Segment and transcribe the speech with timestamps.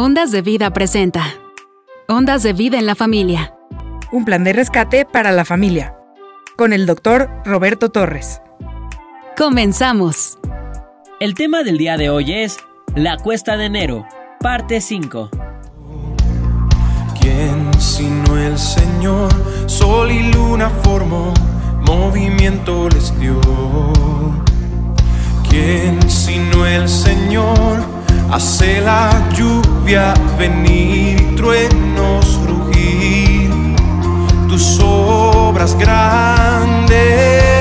[0.00, 1.24] Ondas de Vida presenta.
[2.06, 3.52] Ondas de Vida en la Familia.
[4.12, 5.96] Un plan de rescate para la familia.
[6.56, 8.40] Con el doctor Roberto Torres.
[9.36, 10.38] Comenzamos.
[11.18, 12.58] El tema del día de hoy es
[12.94, 14.06] La Cuesta de Enero,
[14.38, 15.30] parte 5.
[17.20, 19.32] ¿Quién sino el Señor?
[19.66, 21.34] Sol y luna formó,
[21.84, 23.40] movimiento les dio.
[25.50, 27.97] ¿Quién sino el Señor?
[28.30, 33.50] Hace la lluvia venir y truenos rugir.
[34.48, 37.57] Tus obras grandes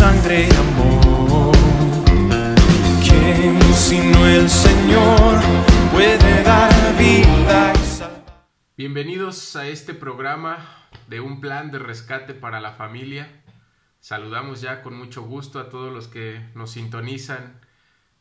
[0.00, 1.54] sangre y amor?
[3.04, 5.38] ¿Quién sino el Señor
[5.92, 7.74] puede dar vida?
[8.78, 13.42] Bienvenidos a este programa de un plan de rescate para la familia.
[13.98, 17.60] Saludamos ya con mucho gusto a todos los que nos sintonizan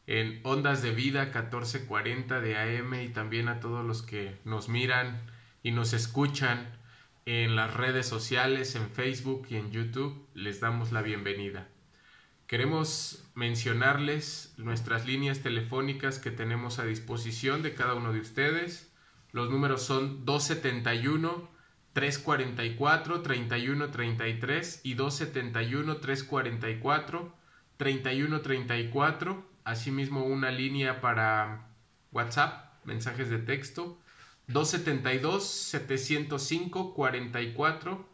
[0.05, 5.21] en Ondas de Vida 1440 de AM y también a todos los que nos miran
[5.63, 6.77] y nos escuchan
[7.25, 10.28] en las redes sociales, en Facebook y en YouTube.
[10.39, 11.67] Les damos la bienvenida.
[12.47, 18.89] Queremos mencionarles nuestras líneas telefónicas que tenemos a disposición de cada uno de ustedes.
[19.33, 21.49] Los números son 271
[21.91, 27.35] 344 3133 y 271 344
[27.75, 29.49] 3134.
[29.65, 31.67] Asimismo una línea para
[32.13, 33.99] WhatsApp, mensajes de texto
[34.47, 38.09] 272 705 44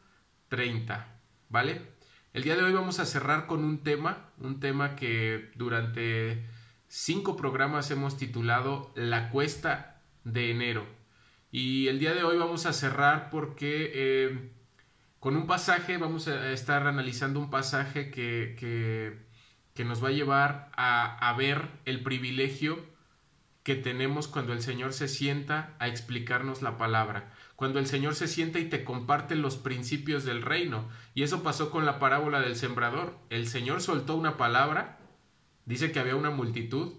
[0.50, 1.20] 30,
[1.50, 1.95] ¿vale?
[2.36, 6.46] El día de hoy vamos a cerrar con un tema, un tema que durante
[6.90, 10.86] cinco programas hemos titulado La cuesta de enero.
[11.50, 14.52] Y el día de hoy vamos a cerrar porque eh,
[15.22, 19.18] con un pasaje, vamos a estar analizando un pasaje que, que,
[19.74, 22.84] que nos va a llevar a, a ver el privilegio
[23.64, 28.28] que tenemos cuando el Señor se sienta a explicarnos la palabra, cuando el Señor se
[28.28, 30.90] sienta y te comparte los principios del reino.
[31.14, 33.18] Y eso pasó con la parábola del sembrador.
[33.30, 35.00] El Señor soltó una palabra,
[35.66, 36.94] dice que había una multitud,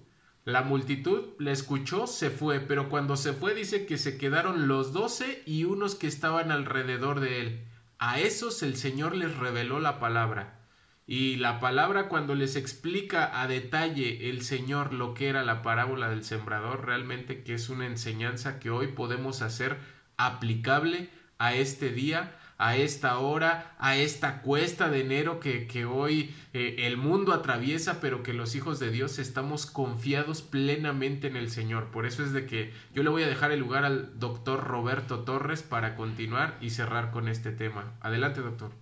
[0.45, 4.93] la multitud la escuchó, se fue, pero cuando se fue dice que se quedaron los
[4.93, 7.65] doce y unos que estaban alrededor de él.
[7.99, 10.61] A esos el Señor les reveló la palabra.
[11.05, 16.11] Y la palabra cuando les explica a detalle el Señor lo que era la parábola
[16.11, 19.79] del sembrador, realmente que es una enseñanza que hoy podemos hacer
[20.17, 26.77] aplicable a este día, a esta hora, a esta cuesta de enero que, hoy eh,
[26.79, 31.91] el mundo atraviesa, pero que los hijos de Dios estamos confiados plenamente en el Señor.
[31.91, 35.25] Por eso es de que yo le voy a dejar el lugar al doctor Roberto
[35.25, 37.99] Torres para continuar y cerrar con este tema.
[38.01, 38.73] Adelante, doctor.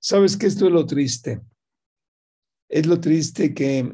[0.00, 1.40] Sabes que esto es lo triste.
[2.68, 3.92] Es lo triste que,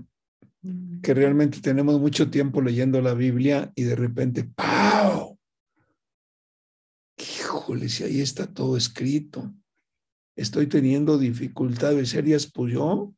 [1.02, 4.81] que realmente tenemos mucho tiempo leyendo la Biblia y de repente, ¡pau!
[7.62, 9.54] Híjole, si ahí está todo escrito.
[10.34, 13.14] Estoy teniendo dificultades serias, pues yo,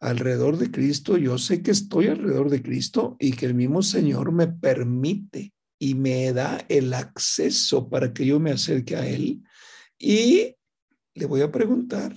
[0.00, 4.32] alrededor de Cristo, yo sé que estoy alrededor de Cristo y que el mismo Señor
[4.32, 9.42] me permite y me da el acceso para que yo me acerque a Él.
[9.98, 10.54] Y
[11.12, 12.16] le voy a preguntar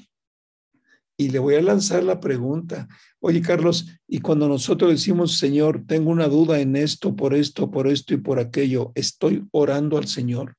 [1.18, 2.88] y le voy a lanzar la pregunta.
[3.20, 7.88] Oye, Carlos, y cuando nosotros decimos, Señor, tengo una duda en esto, por esto, por
[7.88, 10.56] esto y por aquello, ¿estoy orando al Señor?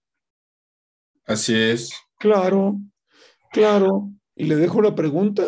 [1.30, 1.92] Así es.
[2.18, 2.80] Claro,
[3.52, 4.10] claro.
[4.34, 5.44] Y le dejo la pregunta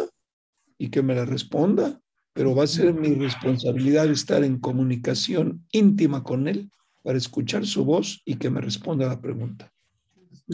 [0.79, 2.00] y que me la responda,
[2.32, 6.70] pero va a ser mi responsabilidad estar en comunicación íntima con Él
[7.02, 9.73] para escuchar su voz y que me responda la pregunta.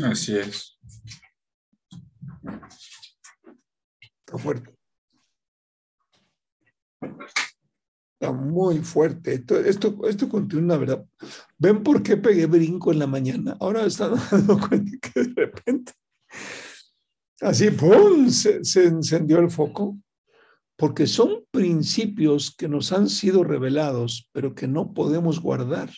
[0.02, 0.78] Así es.
[4.24, 4.74] Está fuerte.
[8.20, 9.34] Está muy fuerte.
[9.34, 11.06] Esto, esto, esto continúa, ¿verdad?
[11.56, 13.56] ¿Ven por qué pegué brinco en la mañana?
[13.60, 15.92] Ahora están dando cuenta que de repente,
[17.40, 19.96] así, ¡pum!, se, se encendió el foco.
[20.76, 25.90] Porque son principios que nos han sido revelados, pero que no podemos guardar,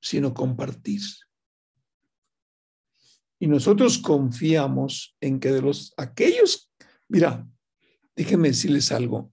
[0.00, 1.00] sino compartir.
[3.38, 6.70] Y nosotros confiamos en que de los aquellos,
[7.08, 7.46] mira,
[8.16, 9.32] déjenme decirles algo,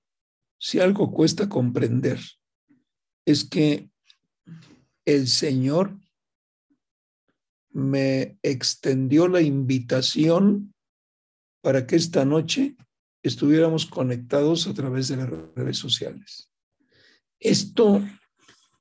[0.57, 2.19] si algo cuesta comprender,
[3.25, 3.89] es que
[5.05, 5.97] el Señor
[7.69, 10.73] me extendió la invitación
[11.61, 12.75] para que esta noche
[13.21, 16.49] estuviéramos conectados a través de las redes sociales.
[17.39, 18.01] Esto,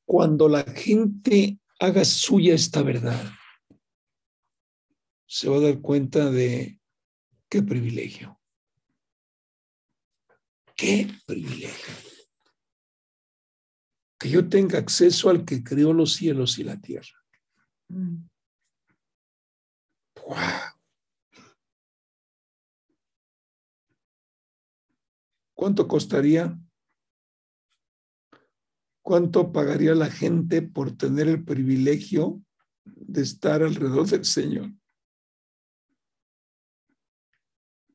[0.04, 3.32] cuando la gente haga suya esta verdad,
[5.26, 6.80] se va a dar cuenta de
[7.48, 8.38] qué privilegio.
[10.76, 11.94] Qué privilegio.
[14.18, 17.24] Que yo tenga acceso al que creó los cielos y la tierra.
[17.88, 18.24] Wow.
[25.54, 26.58] ¿Cuánto costaría?
[29.02, 32.42] ¿Cuánto pagaría la gente por tener el privilegio
[32.84, 34.70] de estar alrededor del Señor?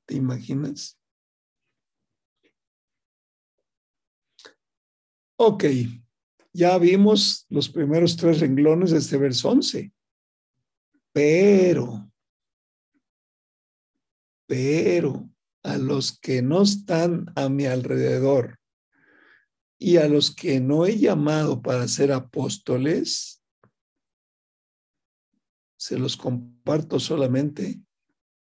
[0.05, 0.99] ¿Te imaginas?
[5.41, 5.63] Ok,
[6.51, 9.94] ya vimos los primeros tres renglones de este verso 11.
[11.13, 12.12] Pero,
[14.45, 15.30] pero
[15.63, 18.59] a los que no están a mi alrededor
[19.77, 23.42] y a los que no he llamado para ser apóstoles,
[25.77, 27.80] se los comparto solamente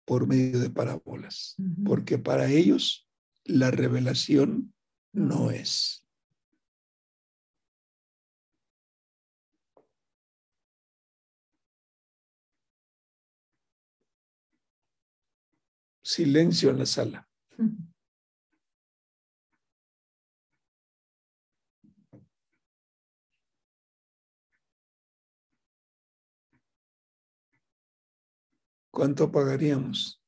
[0.04, 1.54] por medio de parábolas,
[1.84, 3.08] porque para ellos
[3.44, 4.74] la revelación
[5.12, 6.04] no es.
[16.08, 17.28] Silencio en la sala.
[28.90, 30.22] ¿Cuánto pagaríamos?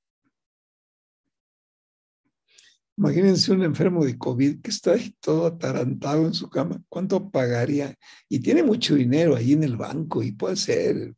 [2.98, 6.82] Imagínense un enfermo de COVID que está ahí todo atarantado en su cama.
[6.90, 7.96] ¿Cuánto pagaría?
[8.28, 11.14] Y tiene mucho dinero ahí en el banco y puede ser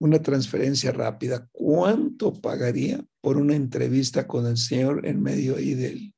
[0.00, 6.14] una transferencia rápida, ¿cuánto pagaría por una entrevista con el Señor en medio ahí de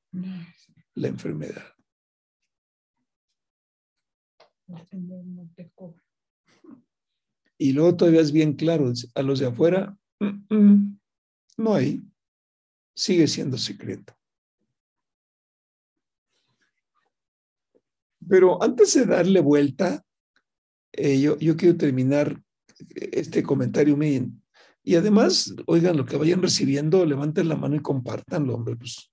[0.94, 1.64] la enfermedad?
[7.58, 9.99] Y luego todavía es bien claro, a los de afuera,
[10.49, 12.02] no hay,
[12.94, 14.17] sigue siendo secreto.
[18.28, 20.05] Pero antes de darle vuelta,
[20.93, 22.40] eh, yo, yo quiero terminar
[22.90, 24.43] este comentario bien.
[24.82, 29.12] Y además, oigan, lo que vayan recibiendo, levanten la mano y compártanlo, hombre, pues,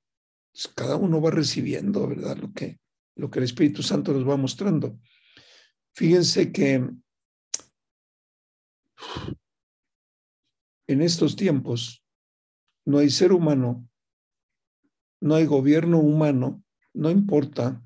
[0.51, 2.37] pues, cada uno va recibiendo, ¿verdad?
[2.37, 2.79] Lo que,
[3.15, 4.99] lo que el Espíritu Santo nos va mostrando.
[5.93, 6.89] Fíjense que
[10.87, 12.03] en estos tiempos
[12.85, 13.87] no hay ser humano,
[15.21, 16.63] no hay gobierno humano,
[16.93, 17.83] no importa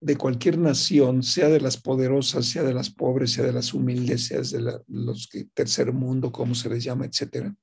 [0.00, 4.26] de cualquier nación, sea de las poderosas, sea de las pobres, sea de las humildes,
[4.26, 7.54] sea de los tercer mundo, como se les llama, etcétera,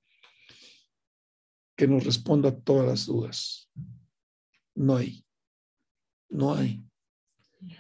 [1.76, 3.70] que nos responda a todas las dudas.
[4.76, 5.24] No hay.
[6.30, 6.84] No hay.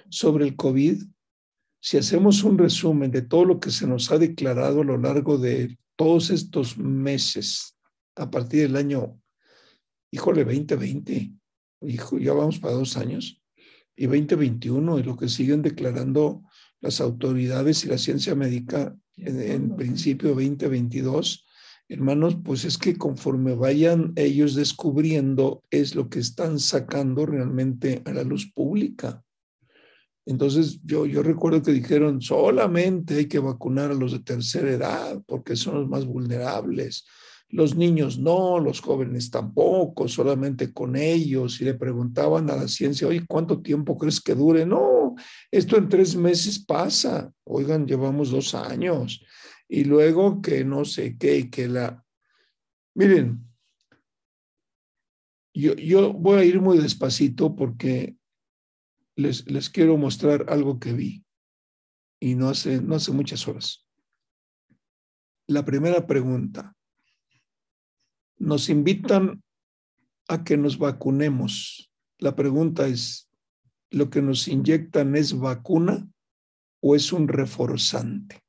[0.10, 1.03] Sobre el COVID,
[1.79, 5.38] si hacemos un resumen de todo lo que se nos ha declarado a lo largo
[5.38, 7.77] de todos estos meses,
[8.15, 9.19] a partir del año,
[10.12, 11.33] híjole, 2020,
[11.81, 13.42] hijo, ya vamos para dos años,
[13.95, 16.43] y 2021 y lo que siguen declarando
[16.81, 21.45] las autoridades y la ciencia médica en, principio 2022,
[21.88, 28.12] hermanos, pues es que conforme vayan ellos descubriendo es lo que están sacando realmente a
[28.12, 29.23] la luz pública.
[30.25, 35.21] Entonces yo, yo recuerdo que dijeron solamente hay que vacunar a los de tercera edad
[35.27, 37.05] porque son los más vulnerables
[37.53, 41.62] los niños no, los jóvenes tampoco, solamente con ellos.
[41.62, 44.65] Y le preguntaban a la ciencia, oye, ¿cuánto tiempo crees que dure?
[44.65, 45.13] No,
[45.51, 47.31] esto en tres meses pasa.
[47.43, 49.24] Oigan, llevamos dos años.
[49.69, 52.03] Y luego que no sé qué, que la...
[52.95, 53.48] Miren,
[55.53, 58.17] yo, yo voy a ir muy despacito porque
[59.15, 61.24] les, les quiero mostrar algo que vi.
[62.19, 63.86] Y no hace, no hace muchas horas.
[65.45, 66.73] La primera pregunta
[68.38, 69.44] nos invitan
[70.28, 71.92] a que nos vacunemos.
[72.20, 73.30] La pregunta es,
[73.90, 76.08] lo que nos inyectan es vacuna
[76.82, 78.42] o es un reforzante?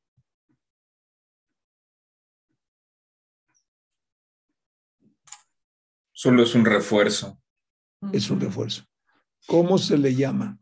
[6.12, 7.38] Solo es un refuerzo.
[8.12, 8.84] Es un refuerzo.
[9.46, 10.58] ¿Cómo se le llama?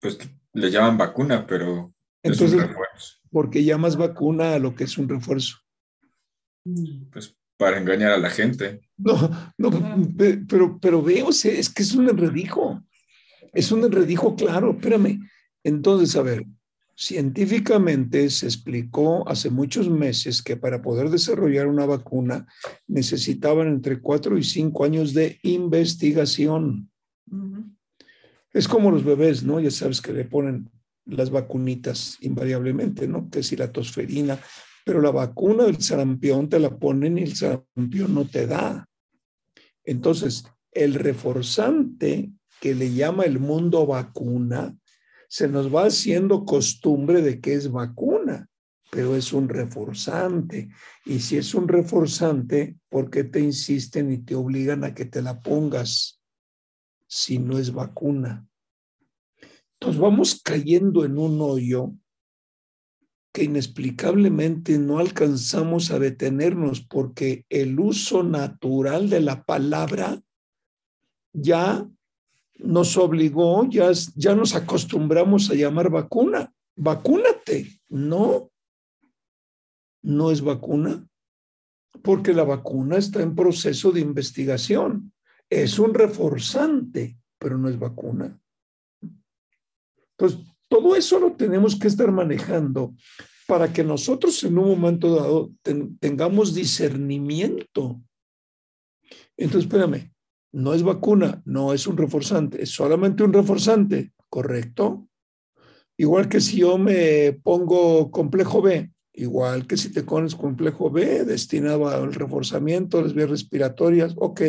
[0.00, 0.18] Pues
[0.52, 1.92] le llaman vacuna, pero
[2.22, 3.18] es Entonces, un refuerzo.
[3.30, 5.56] ¿por qué llamas vacuna a lo que es un refuerzo?
[7.12, 8.80] Pues para engañar a la gente.
[8.96, 9.70] No, no,
[10.16, 12.82] pe- pero, pero veo, es que es un enredijo.
[13.52, 15.20] Es un enredijo claro, espérame.
[15.64, 16.46] Entonces, a ver,
[16.96, 22.46] científicamente se explicó hace muchos meses que para poder desarrollar una vacuna
[22.86, 26.90] necesitaban entre cuatro y cinco años de investigación.
[28.52, 29.60] Es como los bebés, ¿no?
[29.60, 30.70] Ya sabes que le ponen
[31.06, 33.30] las vacunitas invariablemente, ¿no?
[33.30, 34.38] Que si la tosferina,
[34.84, 38.88] pero la vacuna del sarampión te la ponen y el sarampión no te da.
[39.84, 44.76] Entonces, el reforzante que le llama el mundo vacuna,
[45.28, 48.48] se nos va haciendo costumbre de que es vacuna,
[48.90, 50.70] pero es un reforzante.
[51.04, 55.22] Y si es un reforzante, ¿por qué te insisten y te obligan a que te
[55.22, 56.20] la pongas
[57.06, 58.46] si no es vacuna?
[59.74, 61.92] Entonces vamos cayendo en un hoyo
[63.38, 70.20] que inexplicablemente no alcanzamos a detenernos porque el uso natural de la palabra
[71.32, 71.88] ya
[72.56, 76.52] nos obligó, ya, ya nos acostumbramos a llamar vacuna.
[76.74, 77.80] Vacúnate.
[77.88, 78.50] No,
[80.02, 81.08] no es vacuna,
[82.02, 85.12] porque la vacuna está en proceso de investigación.
[85.48, 88.36] Es un reforzante, pero no es vacuna.
[90.16, 92.94] Entonces, todo eso lo tenemos que estar manejando
[93.46, 98.00] para que nosotros en un momento dado ten, tengamos discernimiento.
[99.36, 100.12] Entonces, espérame,
[100.52, 105.08] no es vacuna, no es un reforzante, es solamente un reforzante, ¿correcto?
[105.96, 111.24] Igual que si yo me pongo complejo B, igual que si te pones complejo B
[111.24, 114.42] destinado al reforzamiento las vías respiratorias, ok,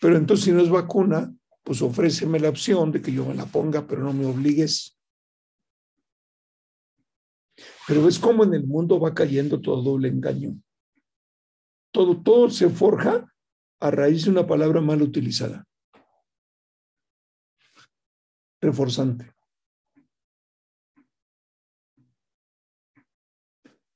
[0.00, 3.46] pero entonces si no es vacuna, pues ofréceme la opción de que yo me la
[3.46, 4.98] ponga, pero no me obligues.
[7.86, 10.56] Pero es como en el mundo va cayendo todo doble engaño.
[11.92, 13.32] Todo, todo se forja
[13.80, 15.66] a raíz de una palabra mal utilizada.
[18.60, 19.32] Reforzante.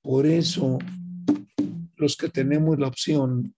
[0.03, 0.79] Por eso,
[1.97, 3.55] los que tenemos la opción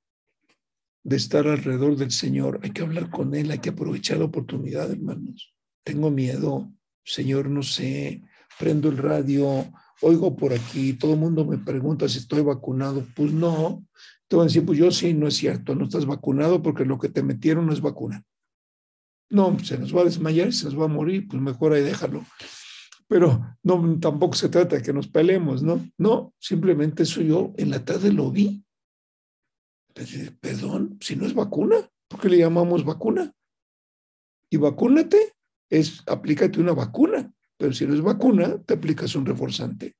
[1.02, 4.90] de estar alrededor del Señor, hay que hablar con Él, hay que aprovechar la oportunidad,
[4.90, 5.54] hermanos.
[5.82, 6.70] Tengo miedo,
[7.04, 8.22] Señor, no sé,
[8.58, 9.64] prendo el radio,
[10.02, 13.06] oigo por aquí, todo el mundo me pregunta si estoy vacunado.
[13.14, 13.84] Pues no,
[14.28, 16.98] te van a decir, pues yo sí, no es cierto, no estás vacunado porque lo
[16.98, 18.22] que te metieron no es vacuna.
[19.30, 22.24] No, se nos va a desmayar, se nos va a morir, pues mejor ahí déjalo.
[23.06, 25.86] Pero no, tampoco se trata de que nos peleemos, ¿no?
[25.98, 28.64] No, simplemente eso yo en la tarde lo vi.
[30.40, 31.76] Perdón, si no es vacuna,
[32.06, 33.32] ¿por qué le llamamos vacuna?
[34.50, 35.34] Y vacúnate
[35.70, 39.96] es aplícate una vacuna, pero si no es vacuna, te aplicas un reforzante.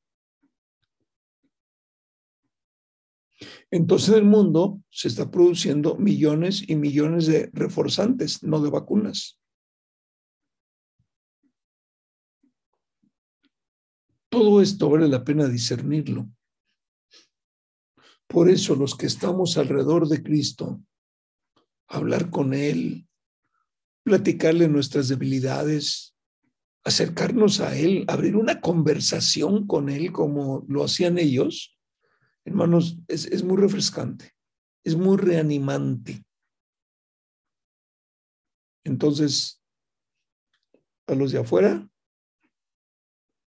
[3.71, 9.41] Entonces en el mundo se está produciendo millones y millones de reforzantes, no de vacunas.
[14.31, 16.29] Todo esto vale la pena discernirlo.
[18.27, 20.83] Por eso los que estamos alrededor de Cristo,
[21.89, 23.09] hablar con Él,
[24.05, 26.18] platicarle nuestras debilidades,
[26.85, 31.79] acercarnos a Él, abrir una conversación con Él como lo hacían ellos,
[32.45, 34.33] hermanos, es, es muy refrescante,
[34.85, 36.25] es muy reanimante.
[38.85, 39.63] Entonces,
[41.07, 41.89] a los de afuera,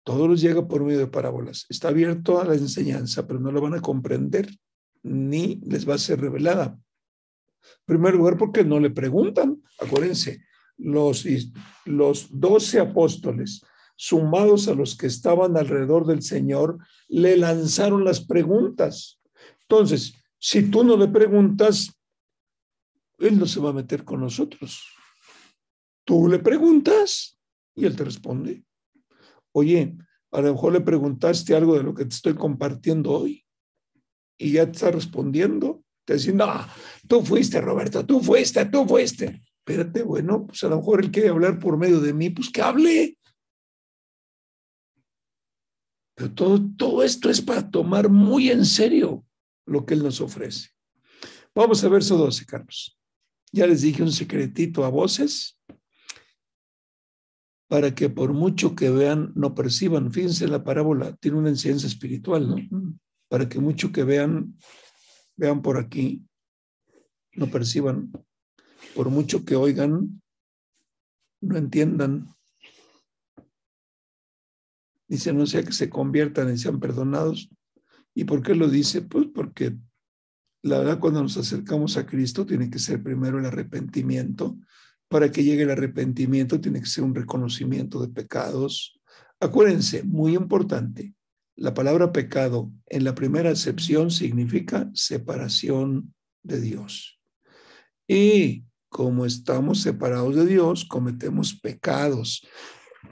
[0.05, 1.67] todos los llega por medio de parábolas.
[1.69, 4.51] Está abierto a la enseñanza, pero no lo van a comprender
[5.03, 6.79] ni les va a ser revelada.
[7.63, 9.63] En primer lugar, porque no le preguntan.
[9.79, 10.45] Acuérdense,
[10.81, 11.27] los,
[11.85, 13.65] los 12 apóstoles,
[13.97, 19.21] sumados a los que estaban alrededor del Señor, le lanzaron las preguntas.
[19.63, 21.93] Entonces, si tú no le preguntas,
[23.19, 24.83] Él no se va a meter con nosotros.
[26.05, 27.39] Tú le preguntas
[27.75, 28.65] y Él te responde.
[29.53, 29.97] Oye,
[30.33, 33.45] a lo mejor le preguntaste algo de lo que te estoy compartiendo hoy
[34.39, 35.85] y ya te está respondiendo.
[36.07, 36.49] Te dice, no,
[37.07, 39.43] tú fuiste, Roberto, tú fuiste, tú fuiste.
[39.71, 42.61] Espérate, bueno, pues a lo mejor él quiere hablar por medio de mí, pues que
[42.61, 43.17] hable.
[46.17, 49.25] Pero todo, todo esto es para tomar muy en serio
[49.67, 50.71] lo que él nos ofrece.
[51.55, 52.99] Vamos a verso 12, Carlos.
[53.53, 55.57] Ya les dije un secretito a voces.
[57.69, 60.13] para que por mucho que vean, no perciban.
[60.13, 62.99] Fíjense, la parábola tiene una enseñanza espiritual, ¿no?
[63.29, 64.59] Para que mucho que vean,
[65.37, 66.27] vean por aquí,
[67.35, 68.11] no perciban.
[68.95, 70.23] Por mucho que oigan,
[71.41, 72.29] no entiendan.
[75.09, 77.51] Dice, no sea que se conviertan y sean perdonados.
[78.15, 79.03] ¿Y por qué lo dice?
[79.03, 79.77] Pues porque
[80.63, 84.59] la verdad cuando nos acercamos a Cristo tiene que ser primero el arrepentimiento
[85.09, 89.01] para que llegue el arrepentimiento tiene que ser un reconocimiento de pecados.
[89.41, 91.15] Acuérdense, muy importante,
[91.57, 97.21] la palabra pecado en la primera acepción significa separación de Dios.
[98.07, 102.47] Y como estamos separados de Dios, cometemos pecados.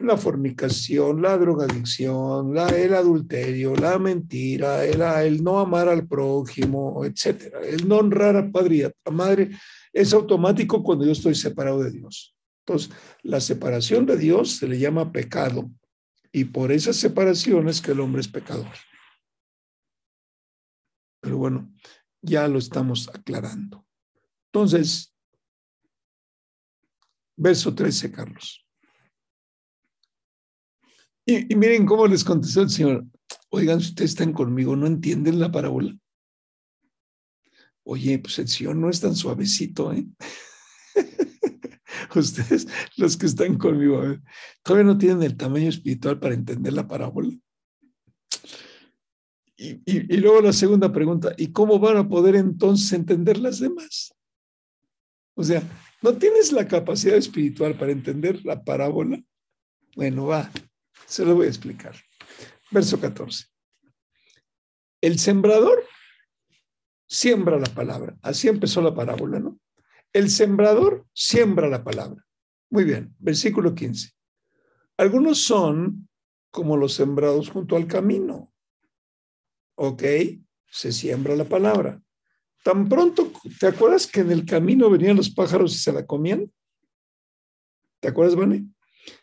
[0.00, 7.04] La fornicación, la drogadicción, la, el adulterio, la mentira, el, el no amar al prójimo,
[7.04, 9.50] etcétera, el no honrar a padre y a madre
[9.92, 12.36] es automático cuando yo estoy separado de Dios.
[12.66, 12.90] Entonces,
[13.22, 15.70] la separación de Dios se le llama pecado
[16.32, 18.68] y por esa separación es que el hombre es pecador.
[21.20, 21.72] Pero bueno,
[22.20, 23.86] ya lo estamos aclarando.
[24.52, 25.14] Entonces,
[27.38, 28.66] verso 13, Carlos.
[31.24, 33.04] Y, miren cómo les contestó el Señor.
[33.50, 35.96] Oigan, si ustedes están conmigo, ¿no entienden la parábola?
[37.84, 40.06] Oye, pues el Señor no es tan suavecito, ¿eh?
[42.14, 42.66] Ustedes,
[42.96, 44.02] los que están conmigo,
[44.62, 47.32] todavía no tienen el tamaño espiritual para entender la parábola.
[49.56, 53.60] Y, y, y, luego la segunda pregunta, ¿y cómo van a poder entonces entender las
[53.60, 54.14] demás?
[55.34, 55.62] O sea,
[56.02, 59.22] ¿no tienes la capacidad espiritual para entender la parábola?
[59.96, 60.50] Bueno, va,
[61.06, 61.96] se lo voy a explicar.
[62.70, 63.46] Verso 14.
[65.00, 65.84] El sembrador
[67.06, 68.16] siembra la palabra.
[68.22, 69.58] Así empezó la parábola, ¿no?
[70.12, 72.24] El sembrador siembra la palabra.
[72.70, 74.10] Muy bien, versículo 15.
[74.96, 76.08] Algunos son
[76.50, 78.52] como los sembrados junto al camino.
[79.76, 80.02] ¿Ok?
[80.66, 82.02] Se siembra la palabra.
[82.62, 86.50] Tan pronto, ¿te acuerdas que en el camino venían los pájaros y se la comían?
[88.00, 88.66] ¿Te acuerdas, Vane?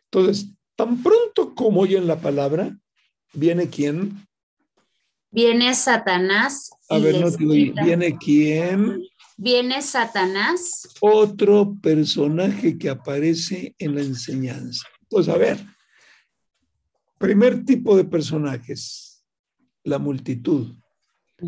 [0.05, 2.77] Entonces, tan pronto como oyen la palabra,
[3.33, 4.25] viene quién?
[5.31, 6.71] Viene Satanás.
[6.89, 9.03] A ver, no te ¿Viene quién?
[9.37, 10.87] Viene Satanás.
[11.01, 14.87] Otro personaje que aparece en la enseñanza.
[15.09, 15.59] Pues a ver,
[17.17, 19.25] primer tipo de personajes,
[19.83, 20.75] la multitud.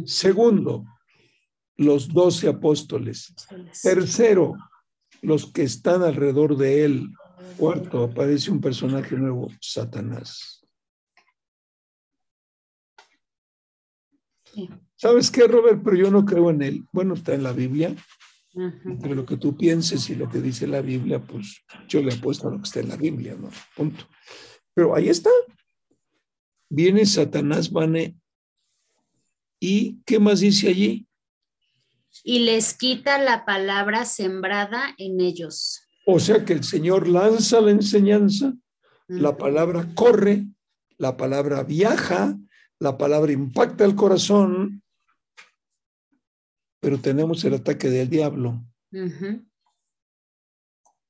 [0.06, 0.86] Segundo,
[1.78, 3.34] los doce apóstoles.
[3.82, 4.56] Tercero,
[5.22, 7.14] los que están alrededor de él.
[7.58, 10.66] Cuarto, aparece un personaje nuevo, Satanás.
[14.96, 15.82] ¿Sabes qué, Robert?
[15.84, 16.86] Pero yo no creo en él.
[16.92, 17.96] Bueno, está en la Biblia.
[19.02, 22.48] Pero lo que tú pienses y lo que dice la Biblia, pues yo le apuesto
[22.48, 23.52] a lo que está en la Biblia, ¿no?
[23.76, 24.08] Punto.
[24.74, 25.30] Pero ahí está.
[26.70, 28.18] Viene Satanás, Vane.
[29.60, 31.07] ¿Y qué más dice allí?
[32.24, 35.88] Y les quita la palabra sembrada en ellos.
[36.06, 38.54] O sea que el Señor lanza la enseñanza,
[39.08, 40.46] la palabra corre,
[40.98, 42.38] la palabra viaja,
[42.80, 44.84] la palabra impacta el corazón,
[46.80, 48.64] pero tenemos el ataque del diablo,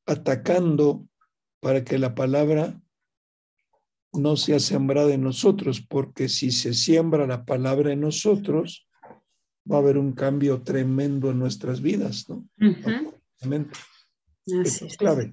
[0.06, 1.08] atacando
[1.60, 2.82] para que la palabra
[4.14, 8.87] no sea sembrada en nosotros, porque si se siembra la palabra en nosotros,
[9.70, 12.48] va a haber un cambio tremendo en nuestras vidas, ¿no?
[14.46, 15.32] es clave.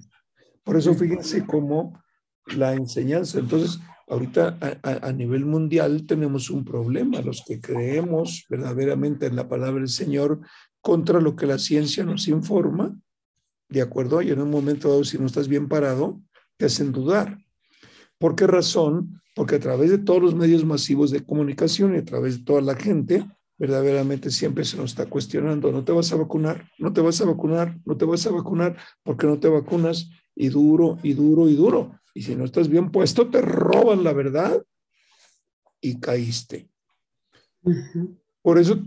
[0.63, 2.01] Por eso fíjense cómo
[2.55, 9.25] la enseñanza, entonces, Ahorita a, a, nivel mundial tenemos un problema, los que creemos verdaderamente
[9.25, 10.41] en la palabra del Señor
[10.79, 12.95] contra lo que la ciencia nos informa,
[13.67, 14.21] ¿de acuerdo?
[14.21, 16.21] Y en un momento dado, si no estás bien parado,
[16.57, 17.39] te hacen dudar.
[18.19, 19.23] ¿Por qué razón?
[19.35, 22.61] Porque a través de todos los medios masivos de comunicación y a través de toda
[22.61, 23.25] la gente,
[23.57, 27.25] verdaderamente siempre se nos está cuestionando, no te vas a vacunar, no te vas a
[27.25, 31.55] vacunar, no te vas a vacunar, porque no te vacunas, y duro, y duro, y
[31.55, 31.99] duro.
[32.13, 34.61] Y si no estás bien puesto, te roban la verdad
[35.79, 36.69] y caíste.
[38.41, 38.83] Por eso,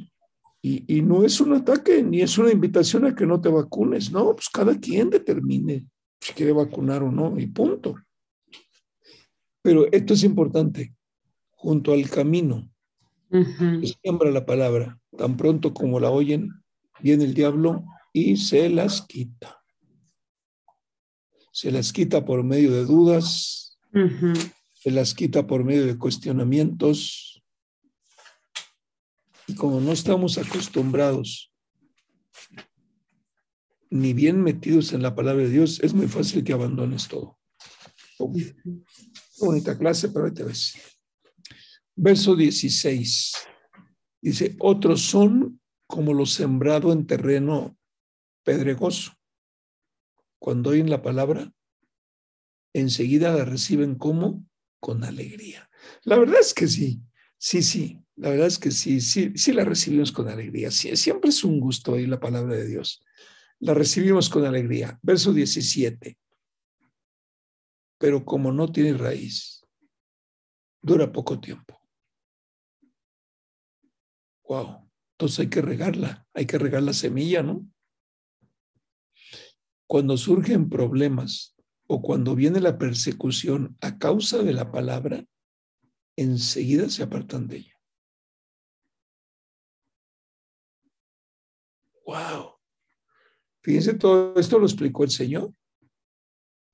[0.61, 4.13] y, y, no es un ataque, ni es una invitación a que no te vacunes,
[4.13, 5.87] no, pues cada quien determine
[6.21, 7.97] si quiere vacunar o no, y punto.
[9.63, 10.95] Pero esto es importante,
[11.51, 12.71] junto al camino,
[14.03, 16.51] siembra la palabra, tan pronto como la oyen,
[17.01, 19.59] viene el diablo y se las quita
[21.59, 23.77] se las quita por medio de dudas,
[24.75, 27.43] se las quita por medio de cuestionamientos.
[29.49, 31.53] Y como no estamos acostumbrados
[33.91, 37.41] ni bien metidos en la palabra de Dios, es muy fácil que abandones todo.
[39.41, 40.75] Bonita clase, pero ahí te ves.
[42.01, 43.33] Verso 16.
[44.23, 47.77] Dice, otros son como lo sembrado en terreno
[48.45, 49.15] pedregoso.
[50.39, 51.53] Cuando oyen la palabra,
[52.73, 54.47] enseguida la reciben como
[54.79, 55.69] con alegría.
[56.05, 57.03] La verdad es que sí,
[57.37, 60.71] sí, sí, la verdad es que sí, sí, sí la recibimos con alegría.
[60.71, 63.03] Sí, siempre es un gusto oír la palabra de Dios.
[63.59, 65.01] La recibimos con alegría.
[65.03, 66.17] Verso 17.
[67.99, 69.67] Pero como no tiene raíz,
[70.81, 71.78] dura poco tiempo.
[74.49, 74.91] Wow.
[75.13, 77.69] Entonces hay que regarla, hay que regar la semilla, ¿no?
[79.87, 81.55] Cuando surgen problemas
[81.87, 85.25] o cuando viene la persecución a causa de la palabra,
[86.17, 87.75] enseguida se apartan de ella.
[92.07, 92.55] Wow.
[93.63, 95.53] Fíjense, todo esto lo explicó el Señor.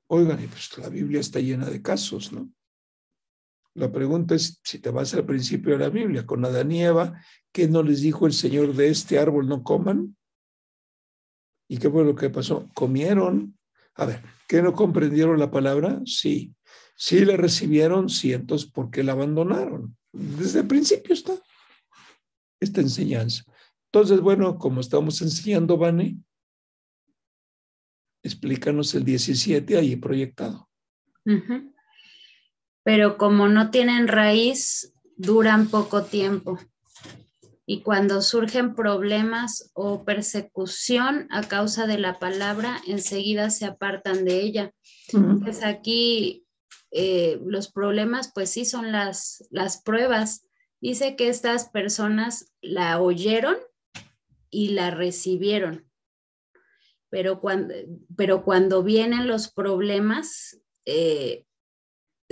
[0.08, 2.52] Oigan, pues la Biblia está llena de casos, ¿no?
[3.74, 7.20] La pregunta es, si te vas al principio de la Biblia, con Adán y Eva,
[7.52, 10.16] ¿qué no les dijo el Señor de este árbol no coman?
[11.68, 12.68] ¿Y qué fue lo que pasó?
[12.74, 13.58] Comieron.
[13.96, 16.00] A ver, ¿qué no comprendieron la palabra?
[16.04, 16.54] Sí.
[16.96, 19.96] Sí la recibieron, sí, entonces, ¿por qué la abandonaron?
[20.12, 21.34] Desde el principio está
[22.60, 23.44] esta enseñanza.
[23.92, 26.18] Entonces, bueno, como estamos enseñando, Vane,
[28.22, 30.68] explícanos el 17 ahí proyectado.
[32.84, 36.58] Pero como no tienen raíz, duran poco tiempo.
[37.66, 44.40] Y cuando surgen problemas o persecución a causa de la palabra, enseguida se apartan de
[44.42, 44.72] ella.
[45.42, 46.44] Pues aquí
[46.92, 50.46] eh, los problemas, pues sí, son las, las pruebas.
[50.80, 53.56] Dice que estas personas la oyeron
[54.50, 55.90] y la recibieron
[57.14, 57.72] pero cuando,
[58.16, 61.46] pero cuando vienen los problemas, eh,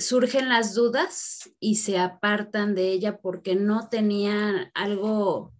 [0.02, 5.52] surgen las dudas y se apartan de ella porque no tenían algo,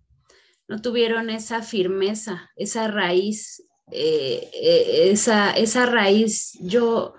[0.69, 6.59] no tuvieron esa firmeza, esa raíz, eh, eh, esa, esa raíz.
[6.61, 7.15] Yo,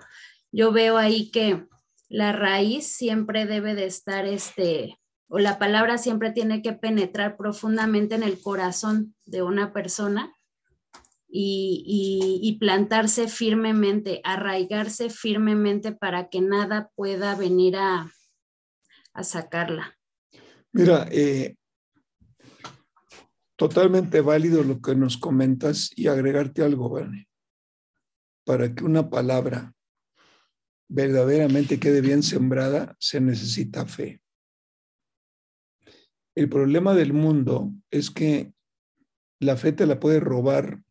[0.51, 1.65] yo veo ahí que
[2.09, 8.15] la raíz siempre debe de estar, este, o la palabra siempre tiene que penetrar profundamente
[8.15, 10.31] en el corazón de una persona
[11.36, 18.12] y, plantarse firmemente, arraigarse firmemente para que nada pueda venir a,
[19.24, 19.98] sacarla.
[20.72, 21.56] Mira, eh,
[23.56, 27.28] totalmente válido lo que nos comentas y agregarte algo, Vane.
[28.46, 29.74] Para que una palabra
[30.88, 34.22] verdaderamente quede bien sembrada, se necesita fe.
[36.36, 38.54] El problema del mundo es que
[39.39, 40.84] la fe te la puede robar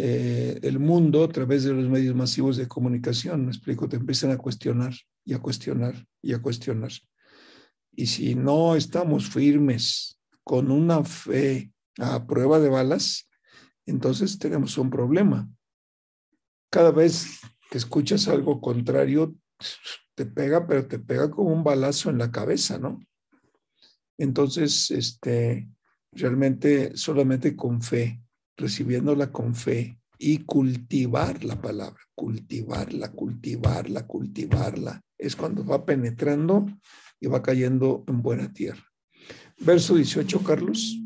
[0.00, 3.46] eh, el mundo a través de los medios masivos de comunicación.
[3.46, 6.92] Me explico, te empiezan a cuestionar y a cuestionar y a cuestionar.
[7.90, 13.28] Y si no estamos firmes con una fe a prueba de balas,
[13.86, 15.50] entonces tenemos un problema.
[16.70, 19.34] Cada vez que escuchas algo contrario,
[20.14, 23.00] te pega, pero te pega como un balazo en la cabeza, ¿no?
[24.16, 25.68] Entonces, este,
[26.12, 28.22] realmente solamente con fe
[28.58, 35.00] recibiéndola con fe y cultivar la palabra, cultivarla, cultivarla, cultivarla.
[35.16, 36.66] Es cuando va penetrando
[37.20, 38.84] y va cayendo en buena tierra.
[39.60, 40.98] Verso 18, Carlos.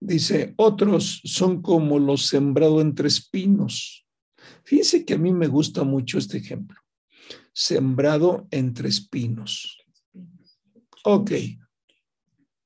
[0.00, 4.06] Dice, otros son como los sembrados entre espinos.
[4.64, 6.78] Fíjense que a mí me gusta mucho este ejemplo.
[7.54, 9.78] Sembrado entre espinos.
[11.04, 11.32] Ok.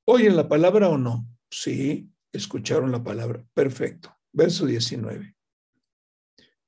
[0.05, 1.25] ¿Oyen la palabra o no?
[1.49, 3.45] Sí escucharon la palabra.
[3.53, 4.15] Perfecto.
[4.31, 5.35] Verso 19.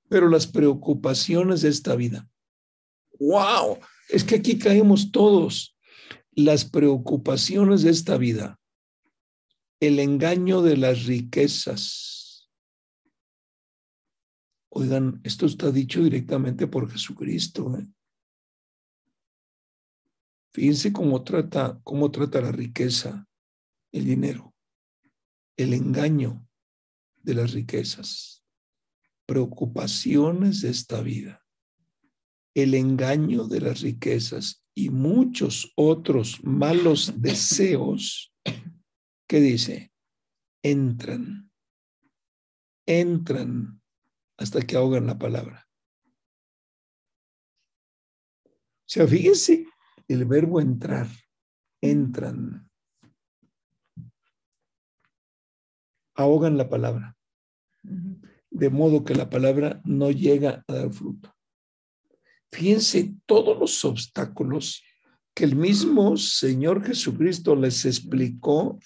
[0.09, 2.29] Pero las preocupaciones de esta vida.
[3.19, 3.79] ¡Wow!
[4.09, 5.77] Es que aquí caemos todos.
[6.31, 8.59] Las preocupaciones de esta vida.
[9.79, 12.49] El engaño de las riquezas.
[14.69, 17.77] Oigan, esto está dicho directamente por Jesucristo.
[17.77, 17.87] ¿eh?
[20.53, 23.27] Fíjense cómo trata, cómo trata la riqueza,
[23.91, 24.50] el dinero
[25.61, 26.47] el engaño
[27.23, 28.43] de las riquezas,
[29.25, 31.45] preocupaciones de esta vida,
[32.53, 38.33] el engaño de las riquezas y muchos otros malos deseos
[39.27, 39.91] que dice,
[40.63, 41.51] entran,
[42.85, 43.81] entran
[44.37, 45.67] hasta que ahogan la palabra.
[48.45, 49.65] O sea, fíjense
[50.07, 51.07] el verbo entrar,
[51.81, 52.70] entran.
[56.21, 57.15] Ahogan la palabra,
[58.49, 61.33] de modo que la palabra no llega a dar fruto.
[62.51, 64.83] Fíjense todos los obstáculos
[65.33, 68.79] que el mismo Señor Jesucristo les explicó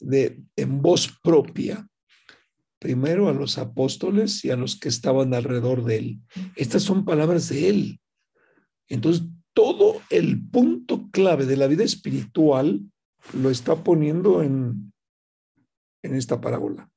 [0.00, 1.86] de, en voz propia,
[2.78, 6.20] primero a los apóstoles y a los que estaban alrededor de él.
[6.56, 8.00] Estas son palabras de él.
[8.88, 12.82] Entonces, todo el punto clave de la vida espiritual
[13.32, 14.93] lo está poniendo en,
[16.04, 16.90] en esta parábola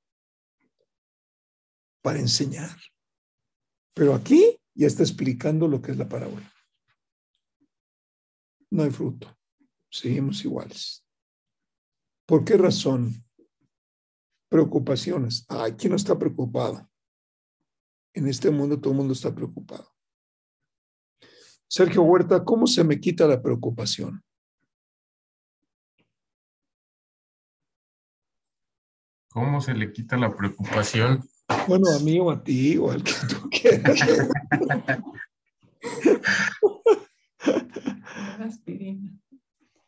[2.02, 2.78] para enseñar.
[3.94, 6.52] Pero aquí ya está explicando lo que es la parábola.
[8.70, 9.34] No hay fruto.
[9.90, 11.06] Seguimos iguales.
[12.28, 13.14] ¿Por qué razón?
[14.50, 15.46] Preocupaciones.
[15.48, 16.90] Ay, ¿quién no está preocupado?
[18.14, 19.90] En este mundo todo el mundo está preocupado.
[21.70, 24.22] Sergio Huerta, ¿cómo se me quita la preocupación?
[29.38, 31.24] ¿Cómo se le quita la preocupación?
[31.68, 34.00] Bueno, a mí o a ti o al que tú quieras.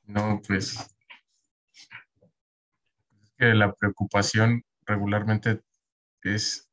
[0.05, 0.95] No, pues
[3.39, 5.63] que la preocupación regularmente
[6.21, 6.69] es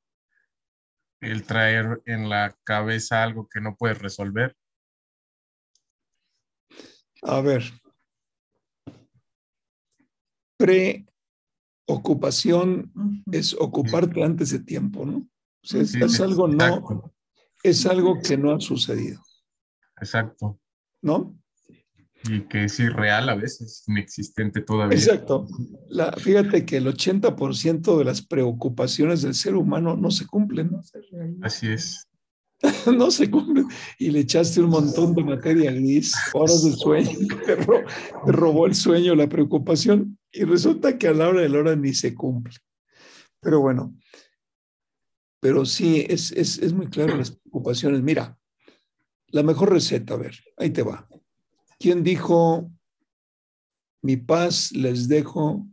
[1.23, 4.55] el traer en la cabeza algo que no puedes resolver.
[7.23, 7.63] A ver.
[11.87, 12.93] Preocupación
[13.31, 15.19] es ocuparte antes de tiempo, ¿no?
[15.19, 17.13] O sea, es, algo no,
[17.63, 19.21] es algo que no ha sucedido,
[20.01, 20.61] Exacto.
[21.03, 21.37] ¿no?
[22.25, 24.99] Y que es irreal a veces, inexistente todavía.
[24.99, 25.47] Exacto.
[25.89, 30.81] La, fíjate que el 80% de las preocupaciones del ser humano no se cumplen, ¿no?
[31.43, 32.06] Así es.
[32.97, 33.67] no se cumplen.
[33.99, 37.11] Y le echaste un montón de materia gris, horas de sueño,
[37.47, 37.85] te, ro-
[38.25, 41.77] te robó el sueño, la preocupación, y resulta que a la hora de la hora
[41.77, 42.55] ni se cumple.
[43.41, 43.95] Pero bueno,
[45.41, 48.03] pero sí, es, es, es muy claro las preocupaciones.
[48.03, 48.39] Mira,
[49.29, 51.07] la mejor receta, a ver, ahí te va.
[51.79, 52.71] ¿Quién dijo,
[54.03, 55.67] mi paz les dejo,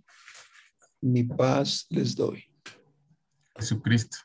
[1.02, 2.44] mi paz les doy?
[3.56, 4.18] Jesucristo.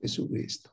[0.00, 0.69] Jesucristo.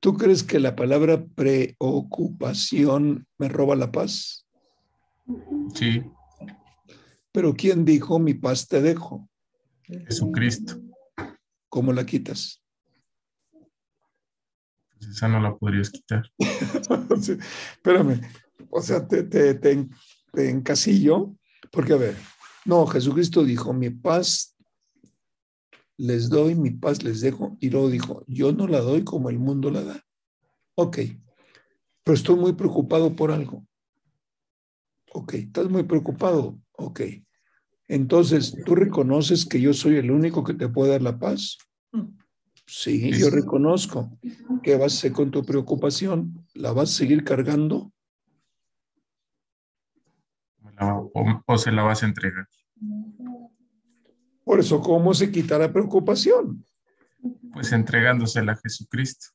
[0.00, 4.46] ¿Tú crees que la palabra preocupación me roba la paz?
[5.74, 6.02] Sí,
[7.32, 9.28] Pero ¿quién dijo mi paz te dejo?
[10.06, 10.80] Jesucristo.
[11.68, 12.62] ¿Cómo la quitas?
[14.98, 16.30] Pues esa no la podrías quitar.
[17.20, 17.36] Sí,
[17.72, 18.20] Espérame,
[18.70, 19.90] o sea, te, te, te, en-
[20.32, 21.34] te encasillo,
[21.70, 22.16] porque a ver,
[22.64, 24.51] no, Jesucristo dijo, mi paz
[25.96, 29.38] les doy, mi paz les dejo, y luego dijo, yo no la doy como el
[29.38, 30.04] mundo la da.
[30.74, 30.98] Ok,
[32.02, 33.66] pero estoy muy preocupado por algo.
[35.12, 36.58] Ok, estás muy preocupado.
[36.72, 37.02] Ok,
[37.88, 41.58] entonces, ¿tú reconoces que yo soy el único que te puede dar la paz?
[42.66, 44.18] Sí, yo reconozco.
[44.62, 46.46] ¿Qué vas a hacer con tu preocupación?
[46.54, 47.92] ¿La vas a seguir cargando?
[50.80, 52.48] O, o se la vas a entregar.
[54.44, 56.64] Por eso, ¿cómo se quita la preocupación?
[57.52, 59.28] Pues entregándosela a Jesucristo.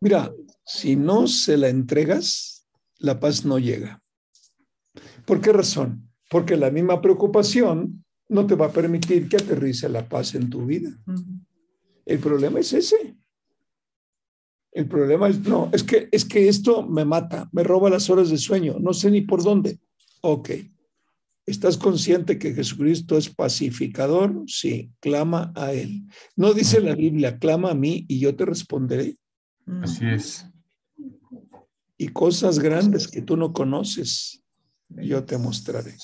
[0.00, 0.32] Mira,
[0.64, 2.66] si no se la entregas,
[2.98, 4.00] la paz no llega.
[5.24, 6.08] ¿Por qué razón?
[6.30, 10.66] Porque la misma preocupación no te va a permitir que aterrice la paz en tu
[10.66, 10.90] vida.
[12.04, 13.16] El problema es ese.
[14.72, 18.28] El problema es, no, es que, es que esto me mata, me roba las horas
[18.28, 19.80] de sueño, no sé ni por dónde.
[20.20, 20.50] Ok.
[21.46, 24.42] ¿Estás consciente que Jesucristo es pacificador?
[24.48, 26.02] Sí, clama a Él.
[26.34, 29.16] No dice la Biblia, clama a mí y yo te responderé.
[29.80, 30.44] Así es.
[31.96, 34.42] Y cosas grandes que tú no conoces,
[34.88, 35.94] yo te mostraré.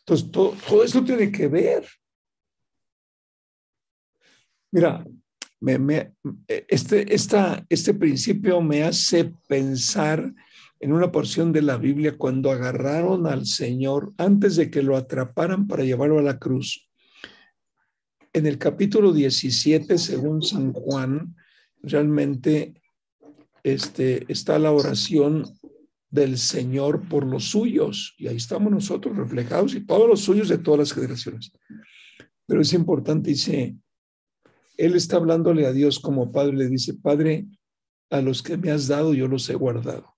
[0.00, 1.86] Entonces, todo, todo esto tiene que ver.
[4.70, 5.04] Mira,
[5.58, 6.12] me, me-
[6.46, 10.32] este, esta, este principio me hace pensar
[10.80, 15.66] en una porción de la Biblia cuando agarraron al Señor antes de que lo atraparan
[15.68, 16.88] para llevarlo a la cruz.
[18.32, 21.36] En el capítulo 17, según San Juan,
[21.82, 22.80] realmente
[23.62, 25.44] este, está la oración
[26.08, 28.14] del Señor por los suyos.
[28.16, 31.52] Y ahí estamos nosotros reflejados y todos los suyos de todas las generaciones.
[32.46, 33.76] Pero es importante, dice,
[34.78, 37.46] Él está hablándole a Dios como Padre, le dice, Padre,
[38.08, 40.16] a los que me has dado yo los he guardado.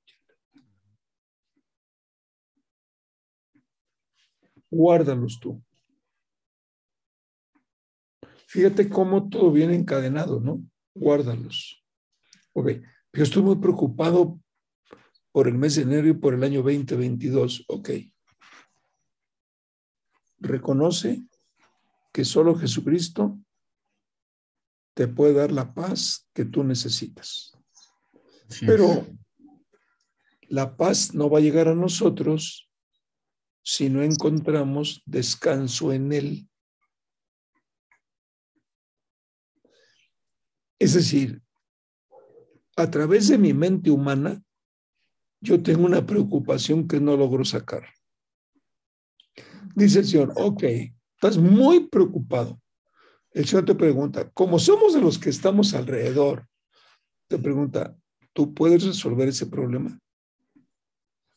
[4.72, 5.62] Guárdalos tú.
[8.46, 10.64] Fíjate cómo todo viene encadenado, ¿no?
[10.94, 11.84] Guárdalos.
[12.54, 12.70] Ok,
[13.12, 14.40] yo estoy muy preocupado
[15.30, 17.66] por el mes de enero y por el año 2022.
[17.68, 17.90] Ok.
[20.38, 21.22] Reconoce
[22.10, 23.38] que solo Jesucristo
[24.94, 27.52] te puede dar la paz que tú necesitas.
[28.60, 29.06] Pero
[30.48, 32.71] la paz no va a llegar a nosotros
[33.62, 36.48] si no encontramos descanso en Él.
[40.78, 41.40] Es decir,
[42.76, 44.42] a través de mi mente humana,
[45.40, 47.84] yo tengo una preocupación que no logro sacar.
[49.74, 50.64] Dice el Señor, ok,
[51.14, 52.60] estás muy preocupado.
[53.30, 56.48] El Señor te pregunta, como somos de los que estamos alrededor,
[57.28, 57.96] te pregunta,
[58.32, 59.98] ¿tú puedes resolver ese problema?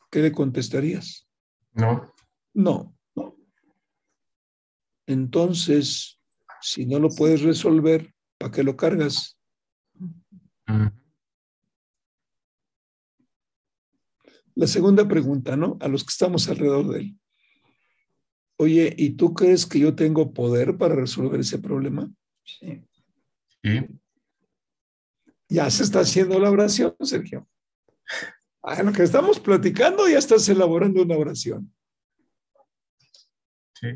[0.09, 1.27] ¿Qué le contestarías?
[1.73, 2.14] No.
[2.55, 2.97] No.
[5.05, 6.19] Entonces,
[6.61, 9.37] si no lo puedes resolver, ¿para qué lo cargas?
[14.55, 15.77] La segunda pregunta, ¿no?
[15.81, 17.19] A los que estamos alrededor de él.
[18.57, 22.09] Oye, ¿y tú crees que yo tengo poder para resolver ese problema?
[22.45, 22.81] Sí.
[25.49, 27.47] Ya se está haciendo la oración, Sergio.
[28.63, 31.74] A lo que estamos platicando, ya estás elaborando una oración.
[33.79, 33.87] Sí.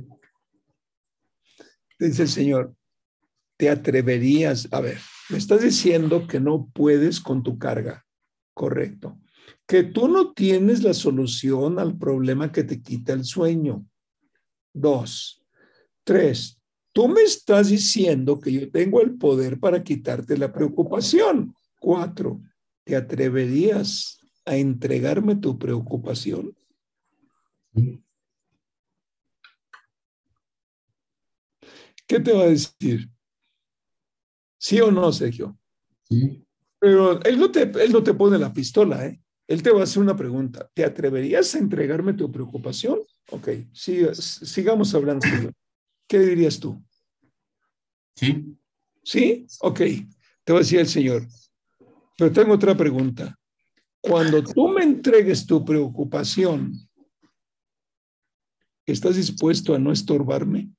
[2.00, 2.76] Dice el Señor,
[3.58, 4.68] ¿te atreverías?
[4.72, 4.98] A ver,
[5.30, 8.06] me estás diciendo que no puedes con tu carga,
[8.54, 9.20] correcto.
[9.68, 13.86] Que tú no tienes la solución al problema que te quita el sueño.
[14.74, 15.44] Dos.
[16.04, 16.60] Tres.
[16.94, 21.54] Tú me estás diciendo que yo tengo el poder para quitarte la preocupación.
[21.80, 22.42] Cuatro.
[22.84, 26.56] ¿Te atreverías a entregarme tu preocupación?
[32.10, 33.08] ¿Qué te va a decir?
[34.58, 35.56] ¿Sí o no, Sergio?
[36.10, 36.44] Sí.
[36.80, 39.22] Pero él no te, él no te pone la pistola, ¿eh?
[39.48, 40.68] Él te va a hacer una pregunta.
[40.74, 43.00] ¿Te atreverías a entregarme tu preocupación?
[43.30, 45.28] Ok, sí, sigamos hablando.
[46.08, 46.84] ¿Qué dirías tú?
[48.16, 48.58] Sí.
[49.04, 49.46] ¿Sí?
[49.62, 49.80] Ok,
[50.44, 51.28] te va a decir el Señor.
[52.18, 53.38] Pero tengo otra pregunta.
[54.02, 56.74] Cuando tú me entregues tu preocupación,
[58.88, 60.72] ¿estás dispuesto a no estorbarme?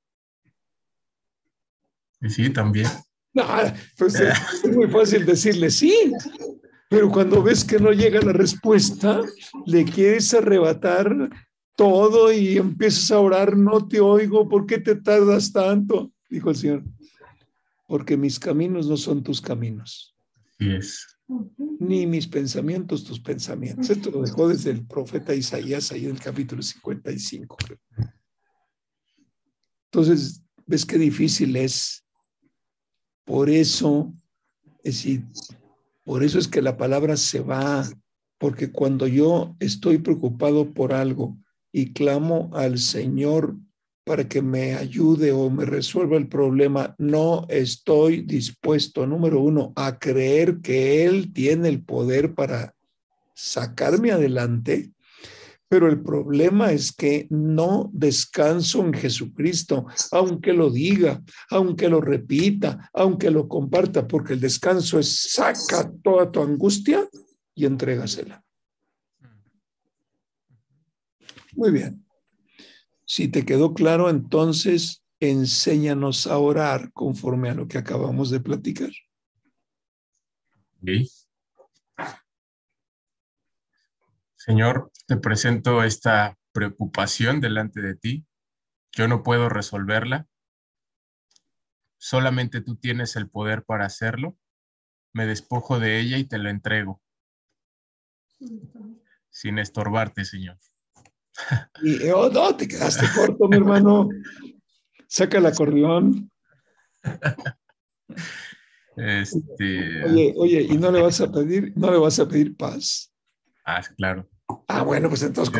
[2.29, 2.87] Sí, también.
[3.33, 3.45] No,
[3.97, 4.15] pues
[4.63, 6.13] es muy fácil decirle sí,
[6.89, 9.21] pero cuando ves que no llega la respuesta,
[9.65, 11.29] le quieres arrebatar
[11.77, 16.11] todo y empiezas a orar, no te oigo, ¿por qué te tardas tanto?
[16.29, 16.83] Dijo el Señor,
[17.87, 20.15] porque mis caminos no son tus caminos.
[20.59, 21.07] Yes.
[21.79, 23.89] Ni mis pensamientos tus pensamientos.
[23.89, 27.57] Esto lo dejó desde el profeta Isaías ahí en el capítulo 55.
[29.85, 32.05] Entonces, ves qué difícil es.
[33.25, 34.13] Por eso,
[34.83, 35.25] es decir,
[36.03, 37.87] por eso es que la palabra se va,
[38.37, 41.37] porque cuando yo estoy preocupado por algo
[41.71, 43.55] y clamo al Señor
[44.03, 49.99] para que me ayude o me resuelva el problema, no estoy dispuesto, número uno, a
[49.99, 52.75] creer que Él tiene el poder para
[53.35, 54.91] sacarme adelante.
[55.71, 62.89] Pero el problema es que no descanso en Jesucristo, aunque lo diga, aunque lo repita,
[62.91, 67.07] aunque lo comparta, porque el descanso es saca toda tu angustia
[67.55, 68.43] y entrégasela.
[71.53, 72.05] Muy bien.
[73.05, 78.91] Si te quedó claro, entonces enséñanos a orar conforme a lo que acabamos de platicar.
[80.81, 81.07] Okay.
[84.43, 88.25] Señor, te presento esta preocupación delante de ti.
[88.91, 90.25] Yo no puedo resolverla.
[91.99, 94.35] Solamente tú tienes el poder para hacerlo.
[95.13, 97.03] Me despojo de ella y te la entrego.
[99.29, 100.57] Sin estorbarte, Señor.
[101.83, 104.09] Y, oh, no, te quedaste corto, mi hermano.
[105.07, 106.31] Saca el acordeón.
[108.97, 110.03] Este.
[110.03, 113.10] Oye, oye, ¿y no le vas a pedir, no le vas a pedir paz?
[113.65, 114.27] Ah, claro.
[114.67, 115.53] Ah, bueno, pues entonces.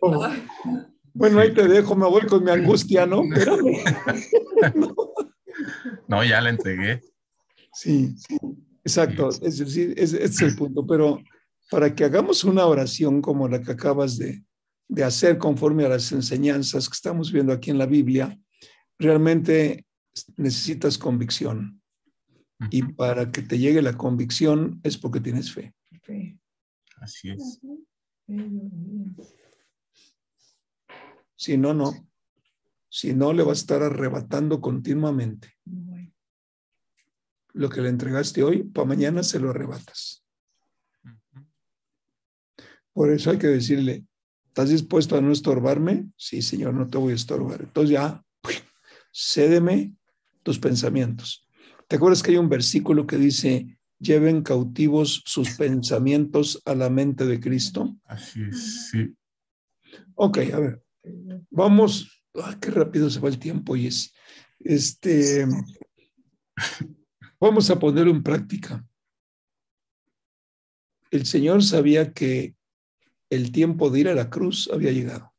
[0.00, 0.22] ¿cómo?
[1.14, 3.22] Bueno, ahí te dejo, me voy con mi angustia, ¿no?
[4.74, 4.96] No.
[6.08, 7.02] no, ya la entregué.
[7.74, 8.14] Sí,
[8.82, 9.28] exacto.
[9.28, 10.86] Es decir, ese es el punto.
[10.86, 11.20] Pero
[11.70, 14.42] para que hagamos una oración como la que acabas de,
[14.88, 18.38] de hacer conforme a las enseñanzas que estamos viendo aquí en la Biblia,
[18.98, 19.84] realmente
[20.36, 21.80] necesitas convicción.
[22.70, 25.74] Y para que te llegue la convicción es porque tienes fe.
[27.02, 27.60] Así es.
[31.34, 31.92] Si no, no.
[32.88, 35.54] Si no, le vas a estar arrebatando continuamente.
[37.54, 40.24] Lo que le entregaste hoy, para mañana se lo arrebatas.
[42.92, 44.04] Por eso hay que decirle,
[44.46, 46.08] ¿estás dispuesto a no estorbarme?
[46.16, 47.62] Sí, Señor, no te voy a estorbar.
[47.62, 48.24] Entonces ya,
[49.12, 49.96] cédeme
[50.44, 51.48] tus pensamientos.
[51.88, 57.24] ¿Te acuerdas que hay un versículo que dice, lleven cautivos sus pensamientos a la mente
[57.24, 57.96] de Cristo.
[58.04, 59.14] Así es, sí.
[60.14, 60.82] Ok, a ver,
[61.50, 64.12] vamos, ah, qué rápido se va el tiempo y es,
[64.60, 65.46] este,
[67.40, 68.86] vamos a ponerlo en práctica.
[71.10, 72.54] El Señor sabía que
[73.30, 75.32] el tiempo de ir a la cruz había llegado.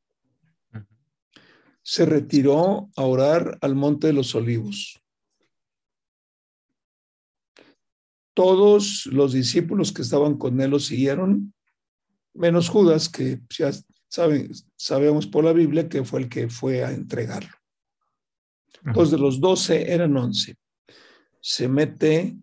[1.81, 5.02] Se retiró a orar al Monte de los Olivos.
[8.33, 11.53] Todos los discípulos que estaban con él lo siguieron,
[12.33, 13.71] menos Judas, que ya
[14.07, 17.55] saben, sabemos por la Biblia que fue el que fue a entregarlo.
[18.85, 20.57] Entonces, de los doce eran once.
[21.39, 22.35] Se mete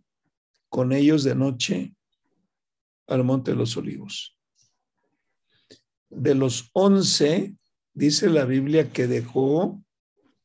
[0.69, 1.95] con ellos de noche
[3.07, 4.37] al Monte de los Olivos.
[6.09, 7.55] De los once,
[7.93, 9.83] dice la Biblia que dejó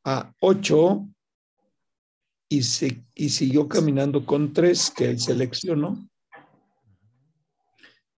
[0.04, 1.08] a ocho
[2.50, 6.10] y, se, y siguió caminando con tres que él seleccionó.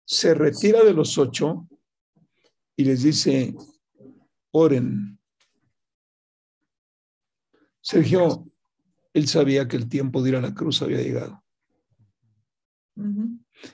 [0.06, 1.68] Se retira de los ocho
[2.76, 3.56] y les dice,
[4.52, 5.20] oren.
[7.82, 8.46] Sergio,
[9.14, 11.44] él sabía que el tiempo de ir a la cruz había llegado.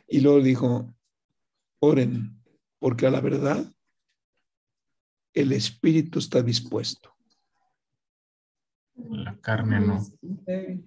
[0.08, 0.94] Y luego dijo,
[1.80, 2.42] oren,
[2.80, 3.66] porque a la verdad
[5.34, 7.14] el espíritu está dispuesto.
[9.10, 10.02] La carne no.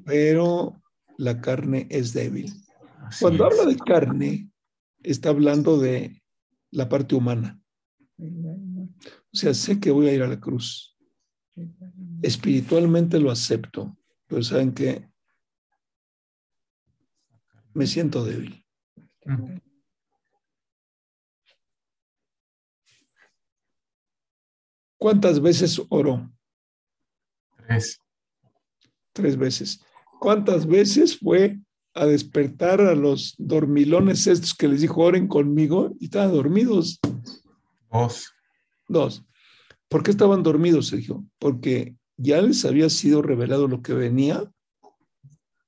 [0.04, 0.82] Pero
[1.18, 2.52] la carne es débil.
[3.20, 4.50] Cuando habla de carne,
[5.02, 6.22] está hablando de
[6.70, 7.60] la parte humana.
[8.18, 10.96] O sea, sé que voy a ir a la cruz.
[12.22, 13.96] Espiritualmente lo acepto,
[14.26, 15.08] pero ¿saben qué?
[17.74, 18.64] Me siento débil.
[24.98, 26.32] ¿Cuántas veces oró?
[27.56, 28.00] Tres.
[29.16, 29.80] Tres veces.
[30.20, 31.58] ¿Cuántas veces fue
[31.94, 37.00] a despertar a los dormilones estos que les dijo oren conmigo y estaban dormidos?
[37.90, 38.30] Dos.
[38.86, 39.24] Dos.
[39.88, 41.24] ¿Por qué estaban dormidos, Sergio?
[41.38, 44.44] Porque ya les había sido revelado lo que venía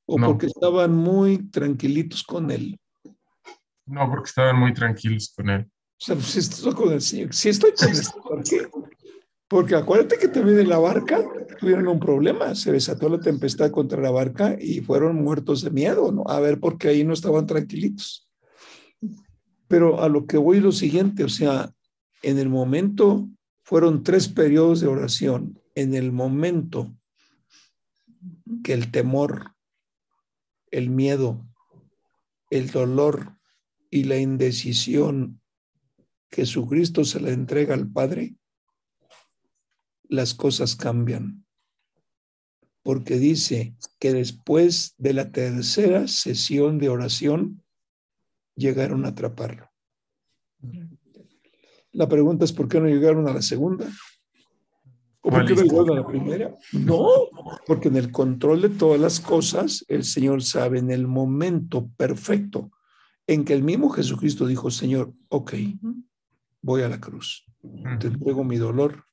[0.04, 0.26] o No.
[0.26, 2.78] porque estaban muy tranquilitos con él.
[3.86, 5.62] No, porque estaban muy tranquilos con él.
[5.64, 8.68] O sea, pues, si estoy con el Señor, si estoy con el Señor, ¿por qué?
[9.48, 11.24] Porque acuérdate que también en la barca
[11.58, 16.12] tuvieron un problema, se desató la tempestad contra la barca y fueron muertos de miedo,
[16.12, 16.24] ¿no?
[16.26, 18.28] A ver, porque ahí no estaban tranquilitos.
[19.66, 21.72] Pero a lo que voy lo siguiente, o sea,
[22.22, 23.28] en el momento,
[23.62, 26.94] fueron tres periodos de oración, en el momento
[28.62, 29.54] que el temor,
[30.70, 31.46] el miedo,
[32.50, 33.38] el dolor
[33.90, 35.40] y la indecisión
[36.30, 38.34] Jesucristo se la entrega al Padre,
[40.08, 41.44] las cosas cambian.
[42.82, 47.62] Porque dice que después de la tercera sesión de oración,
[48.56, 49.70] llegaron a atraparlo.
[51.92, 53.86] La pregunta es, ¿por qué no llegaron a la segunda?
[55.20, 56.54] ¿O por qué no llegaron a la primera?
[56.72, 57.08] No,
[57.66, 62.70] porque en el control de todas las cosas, el Señor sabe en el momento perfecto
[63.26, 65.54] en que el mismo Jesucristo dijo, Señor, ok,
[66.62, 67.44] voy a la cruz,
[68.00, 69.04] te entrego mi dolor,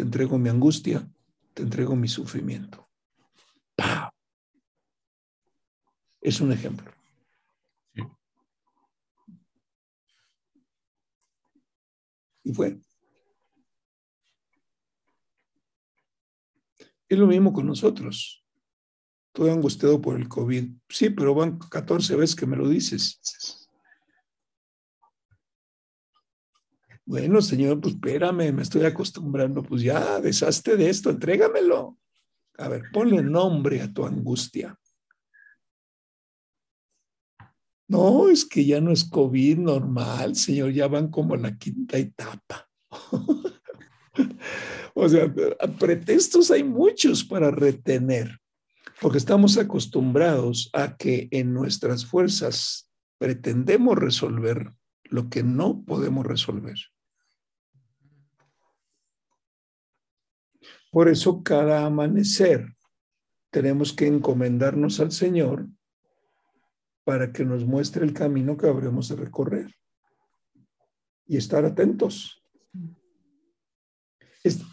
[0.00, 1.06] te entrego mi angustia,
[1.52, 2.88] te entrego mi sufrimiento.
[3.76, 4.10] ¡Pau!
[6.22, 6.90] Es un ejemplo.
[7.94, 8.02] Sí.
[12.44, 12.80] Y fue.
[17.06, 18.42] Es lo mismo con nosotros.
[19.34, 20.76] Estoy angustiado por el COVID.
[20.88, 23.59] Sí, pero van 14 veces que me lo dices.
[27.10, 29.64] Bueno, señor, pues espérame, me estoy acostumbrando.
[29.64, 31.98] Pues ya, deshazte de esto, entrégamelo.
[32.56, 34.78] A ver, ponle nombre a tu angustia.
[37.88, 42.70] No, es que ya no es COVID normal, señor, ya van como la quinta etapa.
[44.94, 45.34] o sea,
[45.80, 48.38] pretextos hay muchos para retener,
[49.00, 52.88] porque estamos acostumbrados a que en nuestras fuerzas
[53.18, 56.78] pretendemos resolver lo que no podemos resolver.
[60.90, 62.74] Por eso cada amanecer
[63.50, 65.68] tenemos que encomendarnos al Señor
[67.04, 69.74] para que nos muestre el camino que habremos de recorrer
[71.26, 72.42] y estar atentos.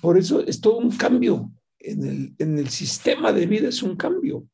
[0.01, 1.51] Por eso es todo un cambio.
[1.80, 4.47] En el, en el sistema de vida es un cambio.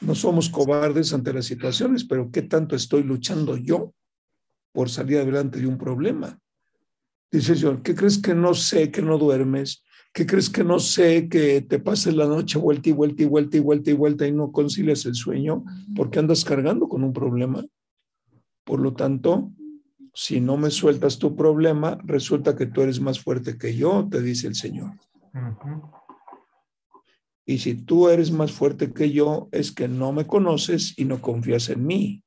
[0.00, 3.94] No somos cobardes ante las situaciones, pero ¿qué tanto estoy luchando yo
[4.72, 6.40] por salir adelante de un problema?
[7.30, 11.28] Dice Señor, ¿qué crees que no sé, que no duermes, ¿Qué crees que no sé
[11.28, 14.32] que te pases la noche vuelta y vuelta y vuelta y vuelta y vuelta y
[14.32, 15.64] no concilias el sueño
[15.94, 17.64] porque andas cargando con un problema?
[18.64, 19.52] Por lo tanto,
[20.12, 24.20] si no me sueltas tu problema, resulta que tú eres más fuerte que yo, te
[24.20, 24.92] dice el Señor.
[27.46, 31.20] Y si tú eres más fuerte que yo, es que no me conoces y no
[31.20, 32.24] confías en mí.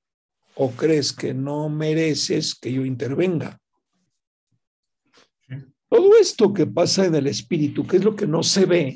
[0.55, 3.60] O crees que no mereces que yo intervenga.
[5.91, 8.95] Todo esto que pasa en el espíritu, que es lo que no se ve,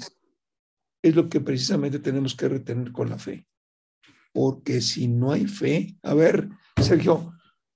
[1.02, 3.46] es lo que precisamente tenemos que retener con la fe.
[4.32, 6.48] Porque si no hay fe, a ver,
[6.82, 7.34] Sergio,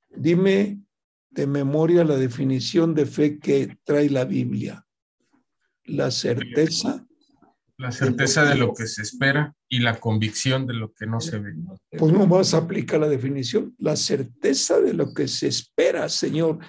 [0.10, 0.82] dime
[1.32, 4.86] de memoria la definición de fe que trae la Biblia.
[5.84, 7.06] La certeza.
[7.76, 11.40] La certeza de lo que se espera y la convicción de lo que no se
[11.40, 11.56] ve.
[11.98, 13.76] Pues no vas a aplicar la definición.
[13.80, 16.60] La certeza de lo que se espera, Señor,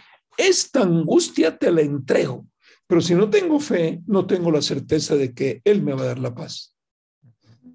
[0.48, 2.46] esta angustia te la entrego,
[2.86, 6.06] pero si no tengo fe, no tengo la certeza de que Él me va a
[6.06, 6.76] dar la paz.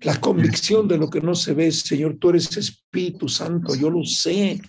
[0.02, 4.04] La convicción de lo que no se ve, Señor, tú eres Espíritu Santo, yo lo
[4.04, 4.62] sé,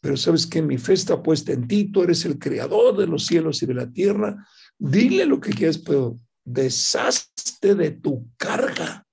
[0.00, 3.24] pero sabes que mi fe está puesta en ti, tú eres el creador de los
[3.24, 4.46] cielos y de la tierra.
[4.76, 9.06] Dile lo que quieras, pero deshazte de tu carga.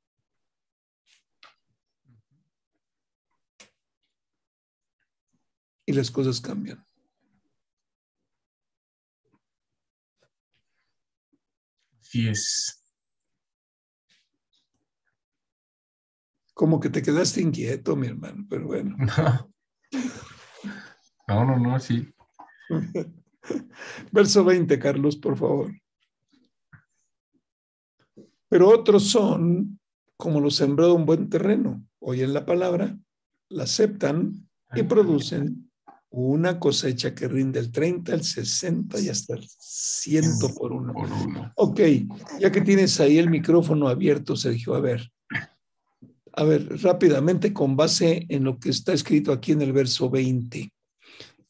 [5.85, 6.83] Y las cosas cambian.
[12.09, 12.83] Así es.
[16.55, 18.97] Como que te quedaste inquieto, mi hermano, pero bueno.
[21.27, 22.11] No, no, no, sí.
[24.11, 25.71] Verso 20, Carlos, por favor.
[28.47, 29.79] Pero otros son
[30.17, 31.85] como los sembrado en buen terreno.
[31.99, 32.97] Oyen la palabra,
[33.49, 35.68] la aceptan y producen
[36.11, 40.23] una cosecha que rinde el 30, el 60 y hasta el 100
[40.57, 40.93] por uno.
[40.93, 41.51] Por uno.
[41.55, 41.81] Ok,
[42.39, 45.11] ya que tienes ahí el micrófono abierto, Sergio, a ver.
[46.33, 50.71] A ver, rápidamente con base en lo que está escrito aquí en el verso 20.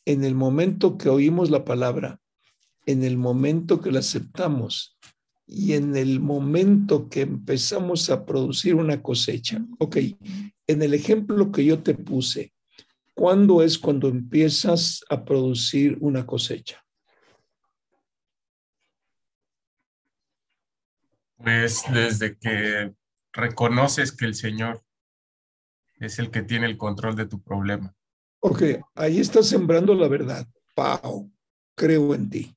[0.05, 2.19] En el momento que oímos la palabra,
[2.85, 4.97] en el momento que la aceptamos
[5.45, 9.63] y en el momento que empezamos a producir una cosecha.
[9.79, 9.97] Ok,
[10.67, 12.53] en el ejemplo que yo te puse,
[13.19, 16.81] ¿Cuándo es cuando empiezas a producir una cosecha?
[21.35, 22.95] Pues desde que
[23.33, 24.81] reconoces que el Señor
[25.99, 27.93] es el que tiene el control de tu problema.
[28.39, 28.63] Ok,
[28.95, 30.47] ahí estás sembrando la verdad.
[30.73, 31.29] Pau,
[31.75, 32.55] creo en ti.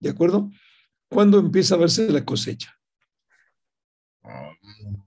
[0.00, 0.50] ¿De acuerdo?
[1.08, 2.76] ¿Cuándo empieza a verse la cosecha?
[4.24, 5.04] Um,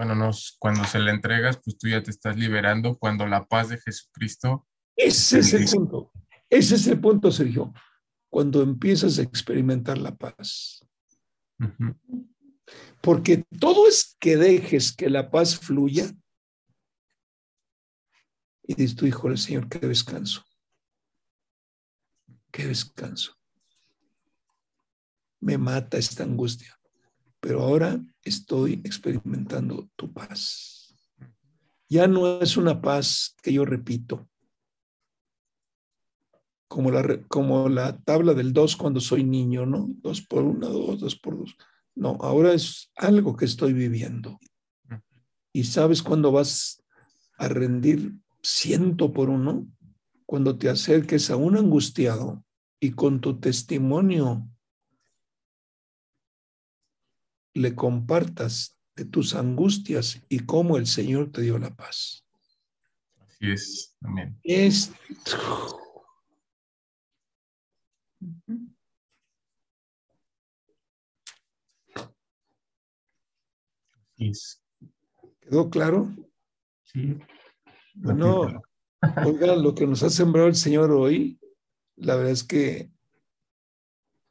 [0.00, 2.96] Bueno, no, cuando se le entregas, pues tú ya te estás liberando.
[2.96, 6.10] Cuando la paz de Jesucristo, Ese es el punto.
[6.48, 7.74] Ese es el punto, Sergio.
[8.30, 10.88] Cuando empiezas a experimentar la paz.
[13.02, 16.10] Porque todo es que dejes que la paz fluya.
[18.62, 20.42] Y dices tú, hijo del Señor, qué descanso.
[22.50, 23.36] Qué descanso.
[25.40, 26.79] Me mata esta angustia.
[27.40, 30.94] Pero ahora estoy experimentando tu paz.
[31.88, 34.28] Ya no es una paz que yo repito.
[36.68, 39.88] Como la, como la tabla del 2 cuando soy niño, ¿no?
[40.02, 41.56] Dos por una, dos, dos por dos.
[41.96, 44.38] No, ahora es algo que estoy viviendo.
[45.52, 46.80] Y sabes cuándo vas
[47.38, 49.66] a rendir ciento por uno,
[50.26, 52.44] cuando te acerques a un angustiado
[52.78, 54.48] y con tu testimonio
[57.54, 62.24] le compartas de tus angustias y cómo el Señor te dio la paz.
[63.18, 63.96] así es.
[64.02, 64.38] Amén.
[64.42, 64.92] Es.
[75.40, 76.14] ¿Quedó claro?
[76.82, 77.18] Sí.
[77.94, 78.62] Bueno,
[79.24, 81.40] oigan, lo que nos ha sembrado el Señor hoy,
[81.96, 82.90] la verdad es que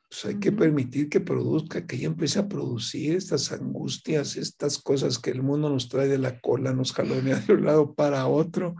[0.09, 5.19] pues hay que permitir que produzca, que ella empiece a producir estas angustias, estas cosas
[5.19, 8.75] que el mundo nos trae de la cola, nos jalonea de un lado para otro.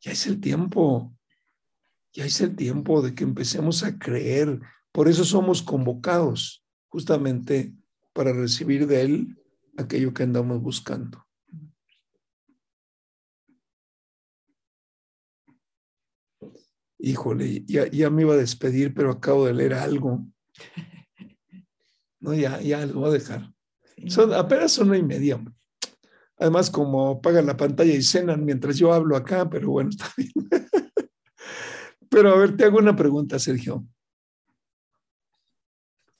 [0.00, 1.14] Ya es el tiempo,
[2.12, 4.60] ya es el tiempo de que empecemos a creer.
[4.90, 7.72] Por eso somos convocados, justamente
[8.12, 9.38] para recibir de Él
[9.76, 11.24] aquello que andamos buscando.
[16.98, 20.33] Híjole, ya, ya me iba a despedir, pero acabo de leer algo.
[22.20, 23.52] No, ya, ya lo voy a dejar.
[24.08, 25.34] Son, apenas son una y media.
[25.34, 25.54] hombre.
[26.38, 30.32] Además, como apagan la pantalla y cenan mientras yo hablo acá, pero bueno, está bien.
[32.08, 33.84] Pero a ver, te hago una pregunta, Sergio.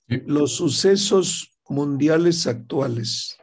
[0.09, 3.39] Los sucesos mundiales actuales.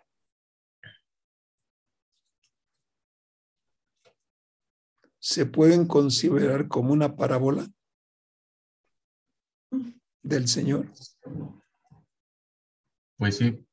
[5.19, 7.65] ¿Se pueden considerar como una parábola
[10.21, 10.87] del Señor?
[13.17, 13.65] Pues sí,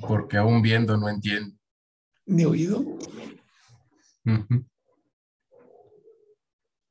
[0.00, 1.56] porque aún viendo no entiendo.
[2.26, 2.84] ¿Ni oído?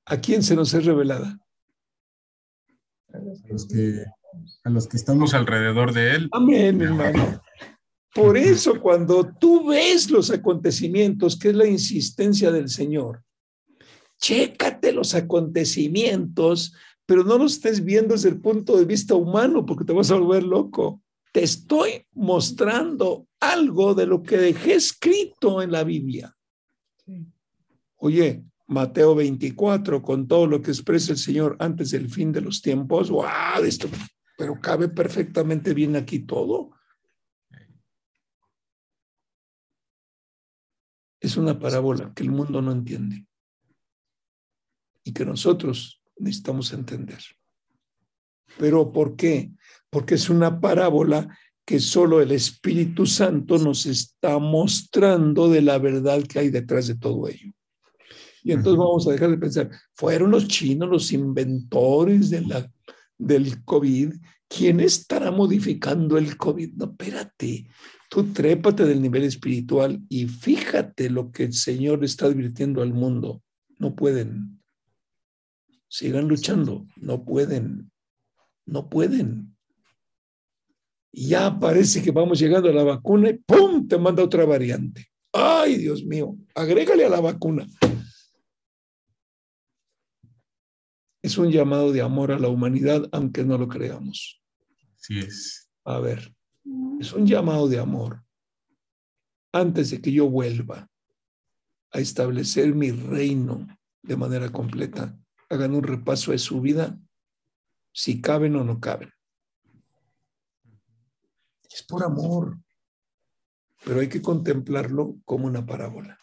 [0.05, 1.39] ¿A quién se nos es revelada?
[3.13, 3.17] A
[3.49, 4.05] los que,
[4.63, 6.29] a los que estamos alrededor de él.
[6.31, 7.41] Amén, hermano.
[8.13, 13.23] Por eso cuando tú ves los acontecimientos, que es la insistencia del Señor,
[14.19, 16.73] chécate los acontecimientos,
[17.05, 20.15] pero no los estés viendo desde el punto de vista humano porque te vas a
[20.15, 21.01] volver loco.
[21.31, 26.35] Te estoy mostrando algo de lo que dejé escrito en la Biblia.
[27.97, 32.61] Oye, Mateo 24, con todo lo que expresa el Señor antes del fin de los
[32.61, 33.87] tiempos, wow, esto,
[34.37, 36.71] pero cabe perfectamente bien aquí todo.
[41.19, 43.25] Es una parábola que el mundo no entiende
[45.03, 47.20] y que nosotros necesitamos entender.
[48.57, 49.51] ¿Pero por qué?
[49.89, 56.24] Porque es una parábola que solo el Espíritu Santo nos está mostrando de la verdad
[56.24, 57.51] que hay detrás de todo ello.
[58.43, 62.72] Y entonces vamos a dejar de pensar, fueron los chinos los inventores de la,
[63.18, 64.13] del COVID.
[64.47, 66.74] ¿Quién estará modificando el COVID?
[66.76, 67.68] No, espérate,
[68.07, 73.41] tú trépate del nivel espiritual y fíjate lo que el Señor está advirtiendo al mundo.
[73.80, 74.61] No pueden.
[75.95, 77.89] Sigan luchando, no pueden.
[78.65, 79.55] No pueden.
[81.13, 83.87] Ya parece que vamos llegando a la vacuna y ¡pum!
[83.87, 85.07] te manda otra variante.
[85.31, 87.65] Ay, Dios mío, agrégale a la vacuna.
[91.21, 94.43] Es un llamado de amor a la humanidad, aunque no lo creamos.
[94.97, 95.69] Sí es.
[95.85, 96.35] A ver,
[96.99, 98.21] es un llamado de amor.
[99.53, 100.89] Antes de que yo vuelva
[101.91, 103.65] a establecer mi reino
[104.03, 105.17] de manera completa,
[105.55, 106.99] hagan un repaso de su vida,
[107.91, 109.11] si caben o no caben.
[111.69, 112.57] Es por amor,
[113.83, 116.19] pero hay que contemplarlo como una parábola.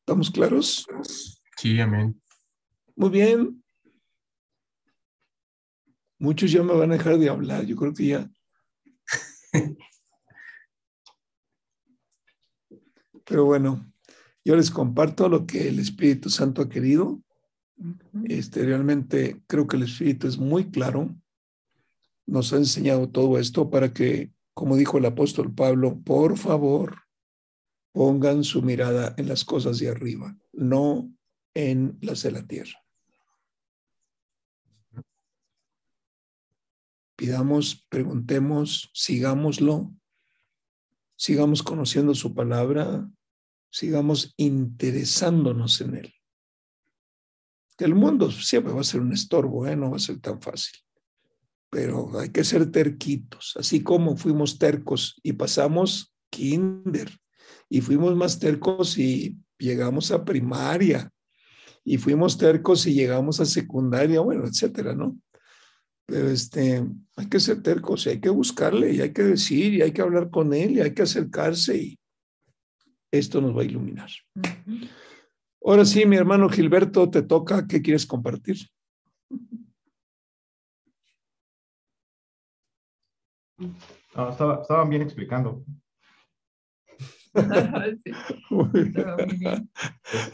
[0.00, 0.86] ¿Estamos claros?
[1.56, 2.20] Sí, amén.
[2.96, 3.64] Muy bien.
[6.18, 8.30] Muchos ya me van a dejar de hablar, yo creo que ya.
[13.24, 13.92] Pero bueno,
[14.44, 17.22] yo les comparto lo que el Espíritu Santo ha querido.
[18.24, 21.14] Este, realmente creo que el Espíritu es muy claro.
[22.26, 27.02] Nos ha enseñado todo esto para que, como dijo el apóstol Pablo, por favor,
[27.92, 31.12] pongan su mirada en las cosas de arriba, no
[31.54, 32.78] en las de la tierra.
[37.16, 39.94] Pidamos, preguntemos, sigámoslo,
[41.22, 43.08] sigamos conociendo su palabra,
[43.70, 46.14] sigamos interesándonos en él.
[47.78, 49.76] El mundo siempre va a ser un estorbo, ¿eh?
[49.76, 50.74] no va a ser tan fácil.
[51.70, 57.16] Pero hay que ser terquitos, así como fuimos tercos y pasamos kinder,
[57.68, 61.08] y fuimos más tercos y llegamos a primaria,
[61.84, 65.16] y fuimos tercos y llegamos a secundaria, bueno, etcétera, ¿no?
[66.06, 66.84] Pero este,
[67.16, 70.02] hay que ser tercos y hay que buscarle y hay que decir y hay que
[70.02, 71.98] hablar con él y hay que acercarse y
[73.10, 74.10] esto nos va a iluminar.
[75.64, 77.66] Ahora sí, mi hermano Gilberto, te toca.
[77.66, 78.56] ¿Qué quieres compartir?
[84.14, 85.64] No, estaba, estaban bien explicando.
[88.04, 88.12] sí.
[88.74, 89.70] Estaba muy bien.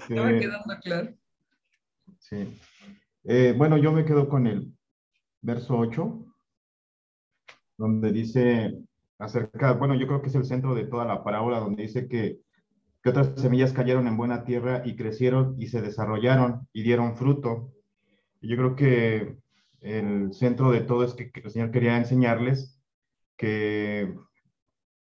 [0.09, 1.15] Estaba Este, quedando claro.
[2.19, 2.61] sí.
[3.25, 4.73] Eh, bueno, yo me quedo con el
[5.41, 6.25] verso 8,
[7.77, 8.75] donde dice
[9.19, 12.41] acerca, bueno, yo creo que es el centro de toda la parábola, donde dice que,
[13.03, 17.73] que otras semillas cayeron en buena tierra y crecieron y se desarrollaron y dieron fruto.
[18.41, 19.37] Yo creo que
[19.81, 22.81] el centro de todo es que, que el Señor quería enseñarles
[23.37, 24.15] que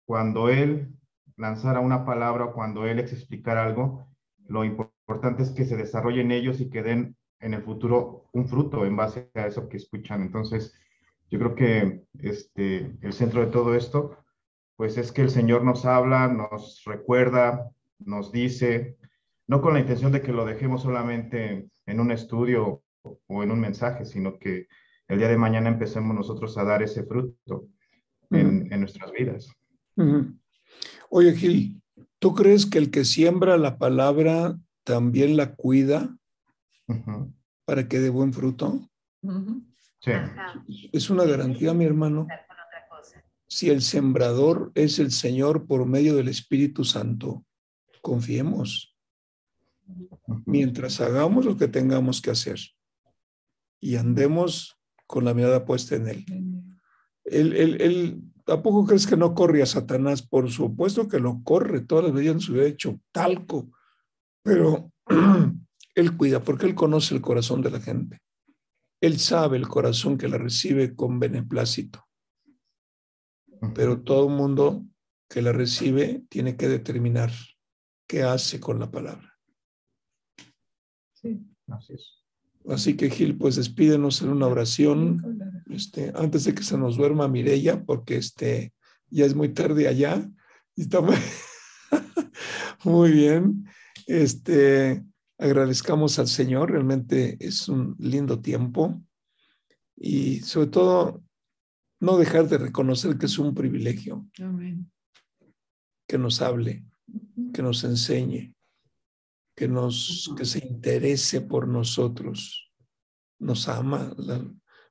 [0.06, 0.90] cuando Él
[1.38, 4.08] lanzara una palabra o cuando Él explicara algo,
[4.48, 8.86] lo importante es que se desarrollen ellos y que den en el futuro un fruto
[8.86, 10.22] en base a eso que escuchan.
[10.22, 10.74] Entonces,
[11.30, 14.18] yo creo que este, el centro de todo esto,
[14.76, 17.70] pues es que el Señor nos habla, nos recuerda,
[18.00, 18.98] nos dice,
[19.48, 23.60] no con la intención de que lo dejemos solamente en un estudio o en un
[23.60, 24.68] mensaje, sino que
[25.08, 27.68] el día de mañana empecemos nosotros a dar ese fruto
[28.32, 29.52] en, en nuestras vidas.
[31.10, 31.82] Oye, Gil,
[32.20, 36.18] ¿tú crees que el que siembra la palabra también la cuida
[37.66, 38.90] Para que dé buen fruto.
[40.00, 40.12] Sí.
[40.92, 42.28] Es una garantía, mi hermano.
[43.48, 47.46] Si el sembrador es el Señor por medio del Espíritu Santo,
[48.02, 48.98] confiemos
[50.46, 52.60] mientras hagamos lo que tengamos que hacer
[53.80, 54.78] y andemos
[55.08, 56.26] con la mirada puesta en Él.
[57.26, 60.22] Él, él, él- ¿A poco crees que no corre a Satanás?
[60.22, 63.72] Por supuesto que lo corre, todas las veces se hubiera hecho talco,
[64.44, 64.92] pero
[65.96, 68.22] Él cuida porque Él conoce el corazón de la gente.
[69.02, 72.08] Él sabe el corazón que la recibe con beneplácito,
[73.76, 74.86] pero todo el mundo
[75.30, 77.32] que la recibe tiene que determinar
[78.08, 79.38] qué hace con la palabra.
[81.14, 81.40] Sí.
[81.68, 82.24] Así es.
[82.70, 85.64] Así que Gil, pues despídenos en una oración.
[85.70, 88.74] este, antes de que se nos duerma Mirella, porque este,
[89.10, 90.30] ya es muy tarde allá.
[90.76, 91.16] Y está muy,
[92.84, 93.66] muy bien.
[94.08, 95.04] Este,
[95.44, 99.02] agradezcamos al Señor, realmente es un lindo tiempo.
[99.96, 101.24] Y sobre todo,
[102.00, 104.92] no dejar de reconocer que es un privilegio Amén.
[106.08, 106.84] que nos hable,
[107.54, 108.54] que nos enseñe,
[109.56, 112.72] que, nos, que se interese por nosotros,
[113.40, 114.14] nos ama.
[114.18, 114.46] La-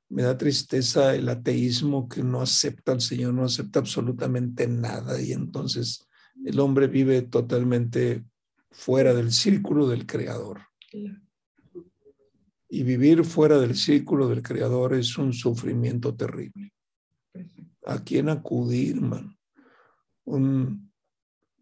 [0.09, 5.31] me da tristeza el ateísmo que no acepta al Señor, no acepta absolutamente nada y
[5.31, 6.07] entonces
[6.45, 8.23] el hombre vive totalmente
[8.73, 10.61] fuera del círculo del Creador.
[12.69, 16.73] Y vivir fuera del círculo del Creador es un sufrimiento terrible.
[17.85, 19.37] ¿A quién acudir, man?
[20.25, 20.91] Un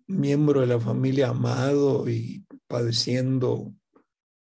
[0.07, 3.73] miembro de la familia amado y padeciendo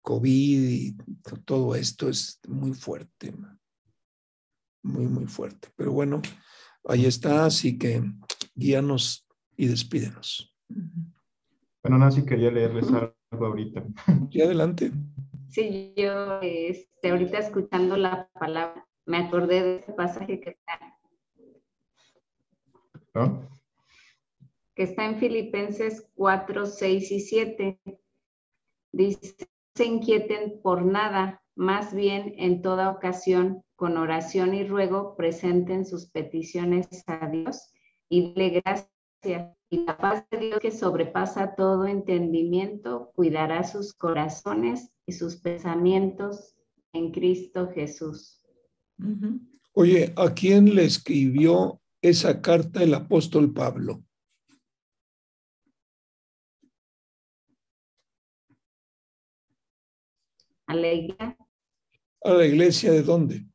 [0.02, 0.98] COVID y
[1.46, 3.60] todo esto es muy fuerte, man.
[4.84, 5.70] Muy, muy fuerte.
[5.76, 6.22] Pero bueno,
[6.86, 8.04] ahí está, así que
[8.56, 10.54] guíanos y despídenos.
[11.84, 13.84] Bueno, Nancy quería leerles algo ahorita.
[14.32, 14.92] Y adelante.
[15.50, 21.00] Sí, yo este, ahorita escuchando la palabra, me acordé de ese pasaje que está,
[23.14, 23.48] ¿no?
[24.76, 27.80] que está en Filipenses 4, 6 y 7.
[28.92, 35.16] Dice, "No se inquieten por nada, más bien en toda ocasión, con oración y ruego,
[35.16, 37.74] presenten sus peticiones a Dios
[38.08, 39.57] y dile gracias.
[39.70, 46.56] Y la paz de Dios que sobrepasa todo entendimiento, cuidará sus corazones y sus pensamientos
[46.94, 48.42] en Cristo Jesús.
[49.74, 54.04] Oye, ¿a quién le escribió esa carta el apóstol Pablo?
[60.66, 61.38] A la iglesia
[62.24, 63.46] ¿A la iglesia de dónde?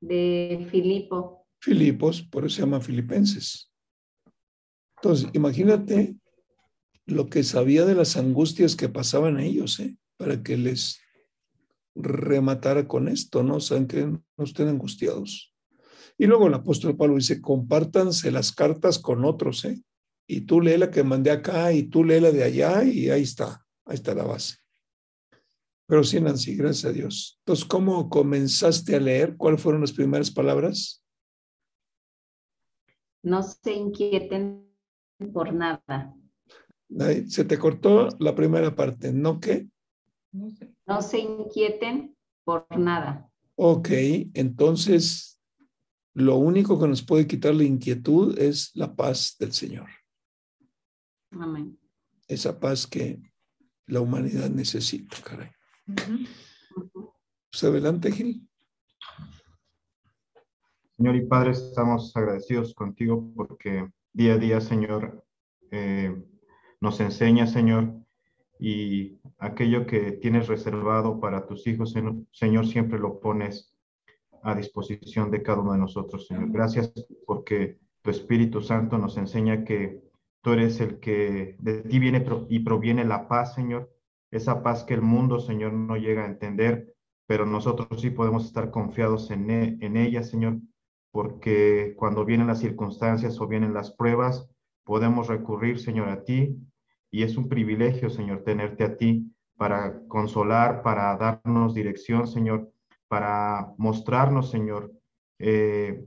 [0.00, 1.46] de Filipo.
[1.60, 3.72] Filipos, por eso se llama Filipenses.
[5.06, 6.16] Entonces, imagínate
[7.06, 9.96] lo que sabía de las angustias que pasaban ellos, ¿eh?
[10.16, 10.98] para que les
[11.94, 13.60] rematara con esto, ¿no?
[13.60, 15.54] Saben que no estén angustiados.
[16.18, 19.80] Y luego el apóstol Pablo dice, compártanse las cartas con otros, ¿eh?
[20.26, 23.22] Y tú lee la que mandé acá y tú lee la de allá y ahí
[23.22, 24.56] está, ahí está la base.
[25.86, 27.38] Pero sí, Nancy, gracias a Dios.
[27.44, 29.36] Entonces, ¿cómo comenzaste a leer?
[29.36, 31.04] ¿Cuáles fueron las primeras palabras?
[33.22, 34.65] No se inquieten
[35.32, 36.14] por nada.
[37.26, 39.68] Se te cortó la primera parte, ¿no qué?
[40.32, 40.74] No sé.
[40.86, 43.30] No se inquieten por nada.
[43.56, 43.88] Ok,
[44.34, 45.40] entonces
[46.14, 49.88] lo único que nos puede quitar la inquietud es la paz del Señor,
[51.30, 51.78] Amén.
[52.28, 53.20] esa paz que
[53.86, 55.50] la humanidad necesita, caray.
[57.50, 58.48] Pues adelante, Gil.
[60.96, 63.86] Señor y Padre, estamos agradecidos contigo porque
[64.16, 65.22] día a día, Señor,
[65.70, 66.24] eh,
[66.80, 67.92] nos enseña, Señor,
[68.58, 71.94] y aquello que tienes reservado para tus hijos,
[72.32, 73.76] Señor, siempre lo pones
[74.42, 76.50] a disposición de cada uno de nosotros, Señor.
[76.50, 76.92] Gracias
[77.26, 80.00] porque tu Espíritu Santo nos enseña que
[80.40, 83.92] tú eres el que de ti viene y proviene la paz, Señor.
[84.30, 86.94] Esa paz que el mundo, Señor, no llega a entender,
[87.26, 90.58] pero nosotros sí podemos estar confiados en, e- en ella, Señor,
[91.16, 94.50] porque cuando vienen las circunstancias o vienen las pruebas,
[94.84, 96.58] podemos recurrir, Señor, a ti.
[97.10, 102.70] Y es un privilegio, Señor, tenerte a ti para consolar, para darnos dirección, Señor,
[103.08, 104.92] para mostrarnos, Señor,
[105.38, 106.04] eh,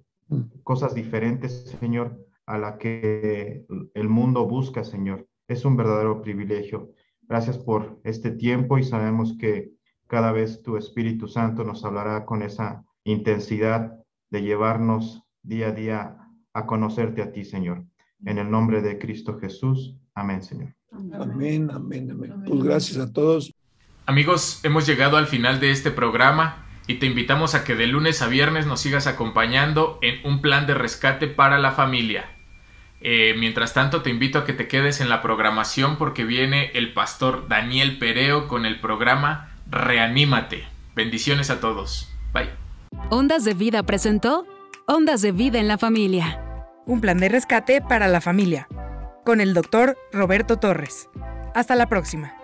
[0.61, 5.27] cosas diferentes, Señor, a la que el mundo busca, Señor.
[5.47, 6.91] Es un verdadero privilegio.
[7.23, 9.71] Gracias por este tiempo y sabemos que
[10.05, 13.98] cada vez tu Espíritu Santo nos hablará con esa intensidad
[14.29, 16.17] de llevarnos día a día
[16.53, 17.85] a conocerte a ti, Señor.
[18.25, 19.95] En el nombre de Cristo Jesús.
[20.13, 20.75] Amén, Señor.
[20.91, 21.69] Amén.
[21.71, 22.43] Amén, amén.
[22.45, 23.53] Pues gracias a todos.
[24.05, 28.21] Amigos, hemos llegado al final de este programa y te invitamos a que de lunes
[28.23, 32.25] a viernes nos sigas acompañando en un plan de rescate para la familia.
[33.01, 36.93] Eh, mientras tanto, te invito a que te quedes en la programación porque viene el
[36.93, 40.63] pastor Daniel Pereo con el programa Reanímate.
[40.95, 42.11] Bendiciones a todos.
[42.33, 42.68] Bye.
[43.11, 44.45] Ondas de Vida presentó
[44.85, 46.43] Ondas de Vida en la Familia.
[46.85, 48.67] Un plan de rescate para la familia.
[49.25, 51.09] Con el doctor Roberto Torres.
[51.55, 52.38] Hasta la próxima.